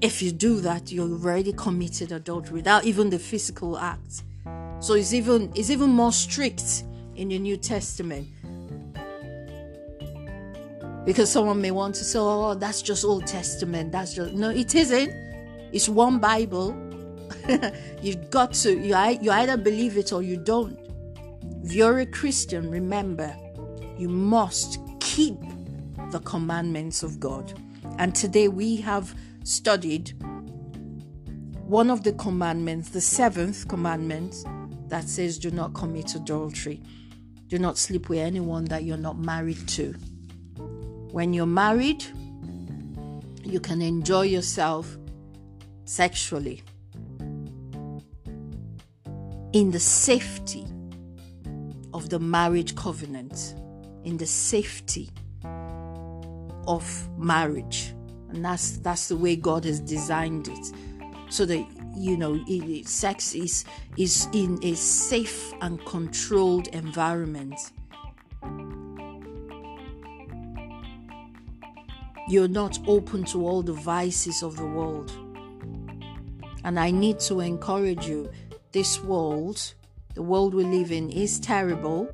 If 0.00 0.22
you 0.22 0.32
do 0.32 0.60
that, 0.60 0.90
you've 0.90 1.24
already 1.24 1.52
committed 1.52 2.10
adultery 2.12 2.54
without 2.54 2.84
even 2.84 3.10
the 3.10 3.18
physical 3.18 3.78
act. 3.78 4.22
So 4.80 4.94
it's 4.94 5.12
even 5.12 5.52
it's 5.54 5.68
even 5.68 5.90
more 5.90 6.12
strict 6.12 6.84
in 7.16 7.28
the 7.28 7.38
New 7.38 7.58
Testament. 7.58 8.26
Because 11.04 11.30
someone 11.30 11.60
may 11.60 11.70
want 11.70 11.94
to 11.96 12.04
say, 12.04 12.18
oh, 12.18 12.50
oh, 12.50 12.54
that's 12.54 12.80
just 12.80 13.04
Old 13.04 13.26
Testament. 13.26 13.92
That's 13.92 14.14
just 14.14 14.32
no, 14.32 14.48
it 14.48 14.74
isn't. 14.74 15.12
It's 15.72 15.88
one 15.88 16.18
Bible. 16.18 16.74
You've 18.02 18.30
got 18.30 18.54
to 18.54 18.72
you, 18.72 18.96
you 19.20 19.30
either 19.30 19.58
believe 19.58 19.98
it 19.98 20.14
or 20.14 20.22
you 20.22 20.38
don't. 20.38 20.78
If 21.62 21.74
you're 21.74 21.98
a 21.98 22.06
Christian, 22.06 22.70
remember, 22.70 23.36
you 23.98 24.08
must 24.08 24.78
keep 25.00 25.36
the 26.10 26.20
commandments 26.20 27.02
of 27.02 27.20
God. 27.20 27.52
And 27.98 28.14
today 28.14 28.48
we 28.48 28.76
have 28.76 29.14
studied 29.44 30.12
one 31.70 31.88
of 31.88 32.02
the 32.02 32.12
commandments, 32.14 32.90
the 32.90 33.00
seventh 33.00 33.68
commandment 33.68 34.34
that 34.88 35.08
says, 35.08 35.38
Do 35.38 35.52
not 35.52 35.72
commit 35.72 36.16
adultery. 36.16 36.82
Do 37.46 37.58
not 37.58 37.78
sleep 37.78 38.08
with 38.08 38.18
anyone 38.18 38.64
that 38.66 38.82
you're 38.82 38.96
not 38.96 39.18
married 39.18 39.68
to. 39.68 39.92
When 41.12 41.32
you're 41.32 41.46
married, 41.46 42.04
you 43.44 43.60
can 43.60 43.82
enjoy 43.82 44.22
yourself 44.22 44.96
sexually 45.84 46.62
in 49.52 49.70
the 49.70 49.80
safety 49.80 50.66
of 51.92 52.08
the 52.08 52.18
marriage 52.18 52.74
covenant, 52.74 53.54
in 54.04 54.16
the 54.16 54.26
safety 54.26 55.10
of 56.66 57.08
marriage. 57.18 57.94
And 58.32 58.44
that's 58.44 58.78
that's 58.78 59.08
the 59.08 59.16
way 59.16 59.36
God 59.36 59.64
has 59.64 59.80
designed 59.80 60.48
it. 60.48 60.72
So 61.28 61.44
that 61.46 61.66
you 61.96 62.16
know 62.16 62.42
sex 62.84 63.34
is 63.34 63.64
is 63.96 64.28
in 64.32 64.58
a 64.62 64.74
safe 64.74 65.52
and 65.60 65.84
controlled 65.84 66.68
environment. 66.68 67.58
You're 72.28 72.48
not 72.48 72.78
open 72.86 73.24
to 73.24 73.44
all 73.46 73.62
the 73.62 73.72
vices 73.72 74.42
of 74.42 74.56
the 74.56 74.66
world. 74.66 75.10
And 76.62 76.78
i 76.78 76.90
need 76.90 77.18
to 77.20 77.40
encourage 77.40 78.06
you 78.06 78.30
this 78.72 79.00
world 79.00 79.74
the 80.14 80.22
world 80.22 80.54
we 80.54 80.64
live 80.64 80.92
in 80.92 81.10
is 81.10 81.40
terrible 81.40 82.08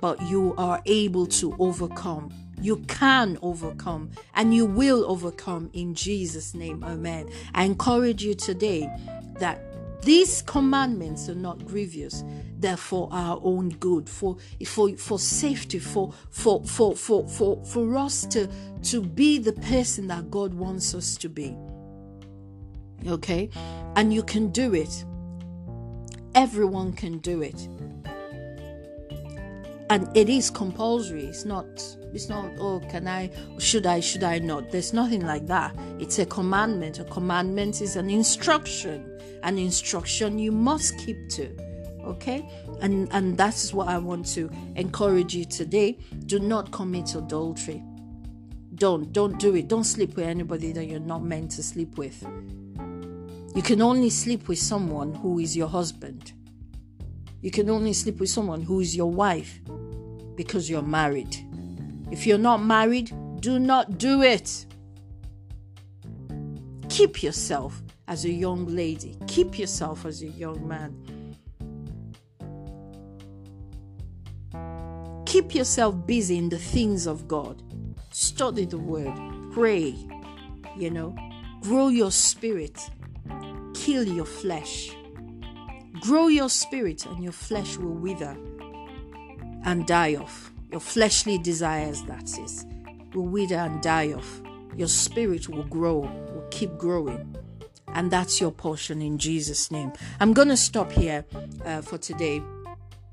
but 0.00 0.20
you 0.22 0.54
are 0.56 0.80
able 0.86 1.26
to 1.26 1.54
overcome 1.58 2.32
you 2.60 2.78
can 2.88 3.38
overcome 3.42 4.10
and 4.34 4.54
you 4.54 4.66
will 4.66 5.04
overcome 5.10 5.70
in 5.72 5.94
Jesus' 5.94 6.54
name. 6.54 6.82
Amen. 6.84 7.28
I 7.54 7.64
encourage 7.64 8.22
you 8.22 8.34
today 8.34 8.90
that 9.38 9.62
these 10.02 10.42
commandments 10.42 11.28
are 11.28 11.34
not 11.34 11.66
grievous 11.66 12.22
they're 12.58 12.76
for 12.76 13.08
our 13.10 13.40
own 13.42 13.70
good 13.70 14.08
for 14.08 14.36
for 14.64 14.90
for 14.96 15.18
safety 15.18 15.78
for 15.78 16.12
for 16.30 16.62
for 16.64 16.94
for 16.94 17.26
for, 17.28 17.64
for 17.64 17.96
us 17.96 18.24
to 18.26 18.48
to 18.82 19.02
be 19.02 19.38
the 19.38 19.52
person 19.52 20.06
that 20.06 20.30
god 20.30 20.54
wants 20.54 20.94
us 20.94 21.16
to 21.16 21.28
be 21.28 21.56
okay 23.08 23.50
and 23.96 24.14
you 24.14 24.22
can 24.22 24.48
do 24.50 24.74
it 24.74 25.04
everyone 26.34 26.92
can 26.92 27.18
do 27.18 27.42
it 27.42 27.68
and 29.90 30.14
it 30.16 30.28
is 30.28 30.50
compulsory. 30.50 31.24
It's 31.24 31.44
not 31.44 31.66
it's 32.12 32.28
not 32.28 32.50
oh 32.58 32.80
can 32.90 33.06
i 33.06 33.30
should 33.58 33.86
i 33.86 34.00
should 34.00 34.24
i 34.24 34.38
not? 34.38 34.70
There's 34.70 34.92
nothing 34.92 35.24
like 35.24 35.46
that. 35.46 35.76
It's 35.98 36.18
a 36.18 36.26
commandment. 36.26 36.98
A 36.98 37.04
commandment 37.04 37.80
is 37.80 37.96
an 37.96 38.10
instruction. 38.10 39.18
An 39.42 39.58
instruction 39.58 40.38
you 40.38 40.52
must 40.52 40.98
keep 40.98 41.28
to. 41.30 41.50
Okay? 42.04 42.48
And 42.80 43.08
and 43.12 43.36
that's 43.36 43.72
what 43.72 43.88
i 43.88 43.98
want 43.98 44.26
to 44.34 44.50
encourage 44.74 45.34
you 45.34 45.44
today. 45.44 45.98
Do 46.26 46.38
not 46.38 46.72
commit 46.72 47.14
adultery. 47.14 47.82
Don't 48.74 49.12
don't 49.12 49.38
do 49.38 49.54
it. 49.54 49.68
Don't 49.68 49.84
sleep 49.84 50.16
with 50.16 50.26
anybody 50.26 50.72
that 50.72 50.86
you're 50.86 51.00
not 51.00 51.22
meant 51.22 51.52
to 51.52 51.62
sleep 51.62 51.96
with. 51.96 52.22
You 53.54 53.62
can 53.62 53.80
only 53.80 54.10
sleep 54.10 54.48
with 54.48 54.58
someone 54.58 55.14
who 55.14 55.38
is 55.38 55.56
your 55.56 55.68
husband 55.68 56.32
you 57.46 57.52
can 57.52 57.70
only 57.70 57.92
sleep 57.92 58.18
with 58.18 58.28
someone 58.28 58.60
who 58.60 58.80
is 58.80 58.96
your 58.96 59.08
wife 59.08 59.60
because 60.34 60.68
you're 60.68 60.82
married. 60.82 61.36
If 62.10 62.26
you're 62.26 62.38
not 62.38 62.56
married, 62.60 63.12
do 63.38 63.60
not 63.60 63.98
do 63.98 64.22
it. 64.22 64.66
Keep 66.88 67.22
yourself 67.22 67.80
as 68.08 68.24
a 68.24 68.32
young 68.32 68.66
lady, 68.66 69.16
keep 69.28 69.60
yourself 69.60 70.04
as 70.06 70.22
a 70.22 70.26
young 70.26 70.66
man. 70.66 71.36
Keep 75.24 75.54
yourself 75.54 76.04
busy 76.04 76.38
in 76.38 76.48
the 76.48 76.58
things 76.58 77.06
of 77.06 77.28
God. 77.28 77.62
Study 78.10 78.64
the 78.64 78.78
word, 78.78 79.16
pray, 79.52 79.94
you 80.76 80.90
know, 80.90 81.14
grow 81.60 81.86
your 81.86 82.10
spirit, 82.10 82.90
kill 83.72 84.02
your 84.02 84.26
flesh. 84.26 84.95
Grow 86.00 86.28
your 86.28 86.48
spirit, 86.48 87.06
and 87.06 87.22
your 87.22 87.32
flesh 87.32 87.76
will 87.76 87.94
wither 87.94 88.36
and 89.64 89.86
die 89.86 90.16
off. 90.16 90.52
Your 90.70 90.80
fleshly 90.80 91.38
desires, 91.38 92.02
that 92.04 92.38
is, 92.38 92.66
will 93.14 93.26
wither 93.26 93.56
and 93.56 93.80
die 93.82 94.12
off. 94.12 94.42
Your 94.76 94.88
spirit 94.88 95.48
will 95.48 95.64
grow, 95.64 96.00
will 96.00 96.46
keep 96.50 96.76
growing. 96.76 97.36
And 97.88 98.10
that's 98.10 98.40
your 98.40 98.50
portion 98.52 99.00
in 99.00 99.16
Jesus' 99.16 99.70
name. 99.70 99.92
I'm 100.20 100.32
going 100.32 100.48
to 100.48 100.56
stop 100.56 100.92
here 100.92 101.24
uh, 101.64 101.80
for 101.80 101.98
today. 101.98 102.42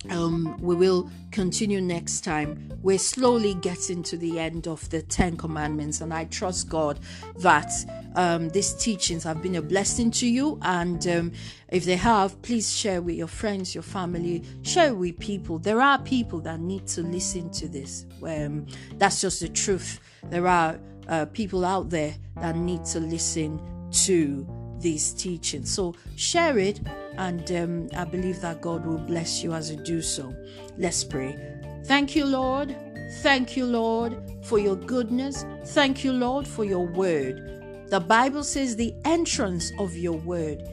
Um, 0.09 0.57
we 0.59 0.75
will 0.75 1.09
continue 1.31 1.81
next 1.81 2.21
time. 2.21 2.71
We're 2.81 2.99
slowly 2.99 3.53
getting 3.55 4.03
to 4.03 4.17
the 4.17 4.39
end 4.39 4.67
of 4.67 4.89
the 4.89 5.01
Ten 5.01 5.37
Commandments, 5.37 6.01
and 6.01 6.13
I 6.13 6.25
trust 6.25 6.69
God 6.69 6.99
that 7.39 7.71
um, 8.15 8.49
these 8.49 8.73
teachings 8.73 9.23
have 9.23 9.41
been 9.41 9.55
a 9.55 9.61
blessing 9.61 10.11
to 10.11 10.27
you. 10.27 10.59
And 10.61 11.05
um, 11.07 11.31
if 11.69 11.85
they 11.85 11.95
have, 11.95 12.41
please 12.41 12.75
share 12.75 13.01
with 13.01 13.15
your 13.15 13.27
friends, 13.27 13.73
your 13.73 13.83
family, 13.83 14.43
share 14.63 14.93
with 14.93 15.19
people. 15.19 15.59
There 15.59 15.81
are 15.81 15.99
people 15.99 16.39
that 16.41 16.59
need 16.59 16.87
to 16.87 17.01
listen 17.01 17.49
to 17.51 17.67
this. 17.67 18.05
Um, 18.21 18.65
that's 18.97 19.21
just 19.21 19.39
the 19.39 19.49
truth. 19.49 19.99
There 20.29 20.47
are 20.47 20.79
uh, 21.07 21.25
people 21.27 21.65
out 21.65 21.89
there 21.89 22.15
that 22.37 22.55
need 22.55 22.85
to 22.85 22.99
listen 22.99 23.61
to 23.91 24.47
these 24.83 25.13
teachings. 25.13 25.73
So 25.73 25.95
share 26.15 26.59
it, 26.59 26.79
and 27.17 27.51
um, 27.51 27.89
I 27.97 28.03
believe 28.05 28.41
that 28.41 28.61
God 28.61 28.85
will 28.85 28.99
bless 28.99 29.43
you 29.43 29.53
as 29.53 29.71
you 29.71 29.77
do 29.77 30.01
so. 30.01 30.33
Let's 30.77 31.03
pray. 31.03 31.39
Thank 31.85 32.15
you, 32.15 32.25
Lord. 32.25 32.75
Thank 33.21 33.57
you, 33.57 33.65
Lord, 33.65 34.15
for 34.43 34.59
your 34.59 34.75
goodness. 34.75 35.45
Thank 35.65 36.03
you, 36.03 36.13
Lord, 36.13 36.47
for 36.47 36.63
your 36.65 36.85
word. 36.85 37.87
The 37.89 37.99
Bible 37.99 38.43
says 38.43 38.75
the 38.75 38.93
entrance 39.05 39.71
of 39.79 39.95
your 39.95 40.17
word 40.17 40.63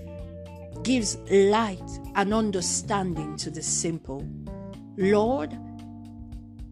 gives 0.82 1.16
light 1.30 1.90
and 2.14 2.32
understanding 2.32 3.36
to 3.36 3.50
the 3.50 3.62
simple. 3.62 4.26
Lord, 4.96 5.56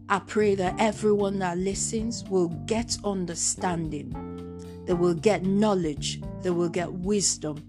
I 0.09 0.21
pray 0.21 0.55
that 0.55 0.77
everyone 0.79 1.39
that 1.41 1.59
listens 1.59 2.25
will 2.25 2.49
get 2.67 2.97
understanding, 3.05 4.11
they 4.89 4.95
will 4.95 5.15
get 5.15 5.45
knowledge, 5.45 6.21
they 6.43 6.51
will 6.51 6.69
get 6.69 6.93
wisdom. 6.93 7.63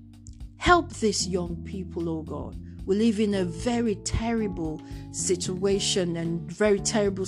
Help 0.58 0.92
these 0.94 1.28
young 1.28 1.56
people, 1.64 2.10
oh 2.10 2.24
God 2.24 2.56
we 2.90 2.96
live 2.96 3.20
in 3.20 3.36
a 3.36 3.46
very 3.46 3.94
terrible 3.98 4.82
situation 5.12 6.18
and 6.18 6.52
very 6.52 6.80
terrible 6.80 7.22
uh, 7.22 7.26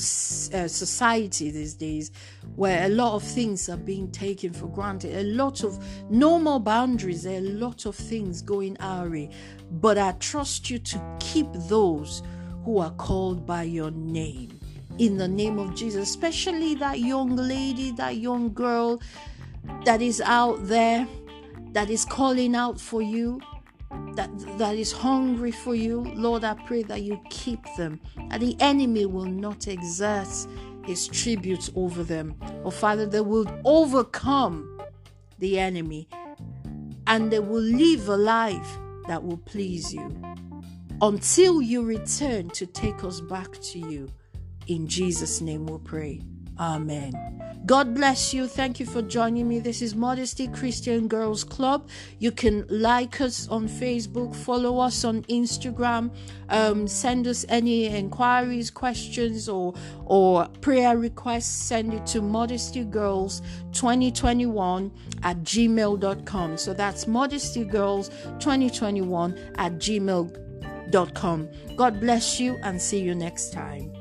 society 0.67 1.51
these 1.51 1.75
days 1.75 2.09
where 2.55 2.87
a 2.87 2.89
lot 2.89 3.13
of 3.13 3.21
things 3.21 3.69
are 3.69 3.77
being 3.77 4.09
taken 4.09 4.51
for 4.51 4.65
granted. 4.65 5.15
A 5.15 5.23
lot 5.23 5.63
of 5.63 5.77
no 6.09 6.39
more 6.39 6.59
boundaries, 6.59 7.27
a 7.27 7.41
lot 7.41 7.85
of 7.85 7.95
things 7.95 8.41
going 8.41 8.75
awry. 8.81 9.29
But 9.73 9.99
I 9.99 10.13
trust 10.13 10.71
you 10.71 10.79
to 10.79 11.17
keep 11.19 11.45
those 11.53 12.23
who 12.65 12.79
are 12.79 12.95
called 12.95 13.45
by 13.45 13.61
your 13.61 13.91
name. 13.91 14.59
In 14.97 15.15
the 15.15 15.27
name 15.27 15.59
of 15.59 15.75
Jesus, 15.75 16.09
especially 16.09 16.73
that 16.75 17.01
young 17.01 17.35
lady, 17.35 17.91
that 17.91 18.17
young 18.17 18.51
girl 18.51 18.99
that 19.85 20.01
is 20.01 20.21
out 20.21 20.67
there, 20.67 21.07
that 21.71 21.89
is 21.89 22.05
calling 22.05 22.55
out 22.55 22.79
for 22.79 23.01
you 23.01 23.39
that 24.15 24.29
that 24.57 24.75
is 24.75 24.91
hungry 24.93 25.51
for 25.51 25.75
you 25.75 26.01
lord 26.15 26.45
i 26.45 26.53
pray 26.65 26.81
that 26.81 27.01
you 27.01 27.19
keep 27.29 27.59
them 27.75 27.99
and 28.29 28.41
the 28.41 28.55
enemy 28.61 29.05
will 29.05 29.25
not 29.25 29.67
exert 29.67 30.29
his 30.85 31.09
tributes 31.09 31.69
over 31.75 32.01
them 32.01 32.33
oh 32.63 32.71
father 32.71 33.05
they 33.05 33.19
will 33.19 33.45
overcome 33.65 34.81
the 35.39 35.59
enemy 35.59 36.07
and 37.07 37.31
they 37.31 37.39
will 37.39 37.61
live 37.61 38.07
a 38.07 38.15
life 38.15 38.77
that 39.07 39.21
will 39.21 39.37
please 39.39 39.93
you 39.93 40.09
until 41.01 41.61
you 41.61 41.81
return 41.81 42.49
to 42.51 42.65
take 42.65 43.03
us 43.03 43.21
back 43.21 43.51
to 43.59 43.79
you. 43.79 44.07
In 44.67 44.87
Jesus' 44.87 45.41
name 45.41 45.65
we 45.65 45.77
pray. 45.79 46.21
Amen. 46.59 47.13
God 47.65 47.93
bless 47.93 48.33
you. 48.33 48.47
Thank 48.47 48.79
you 48.79 48.85
for 48.87 49.03
joining 49.03 49.47
me. 49.47 49.59
This 49.59 49.83
is 49.83 49.95
Modesty 49.95 50.47
Christian 50.47 51.07
Girls 51.07 51.43
Club. 51.43 51.87
You 52.17 52.31
can 52.31 52.65
like 52.69 53.21
us 53.21 53.47
on 53.49 53.67
Facebook, 53.67 54.35
follow 54.35 54.79
us 54.79 55.05
on 55.05 55.21
Instagram, 55.23 56.11
um, 56.49 56.87
send 56.87 57.27
us 57.27 57.45
any 57.49 57.85
inquiries, 57.85 58.71
questions, 58.71 59.47
or 59.47 59.75
or 60.05 60.47
prayer 60.61 60.97
requests. 60.97 61.45
Send 61.45 61.93
it 61.93 62.07
to 62.07 62.19
modestygirls2021 62.21 64.91
at 65.21 65.37
gmail.com. 65.43 66.57
So 66.57 66.73
that's 66.73 67.05
modestygirls2021 67.05 69.53
at 69.57 69.73
gmail.com. 69.73 71.49
God 71.77 71.99
bless 71.99 72.39
you 72.39 72.57
and 72.63 72.81
see 72.81 73.01
you 73.01 73.13
next 73.13 73.53
time. 73.53 74.00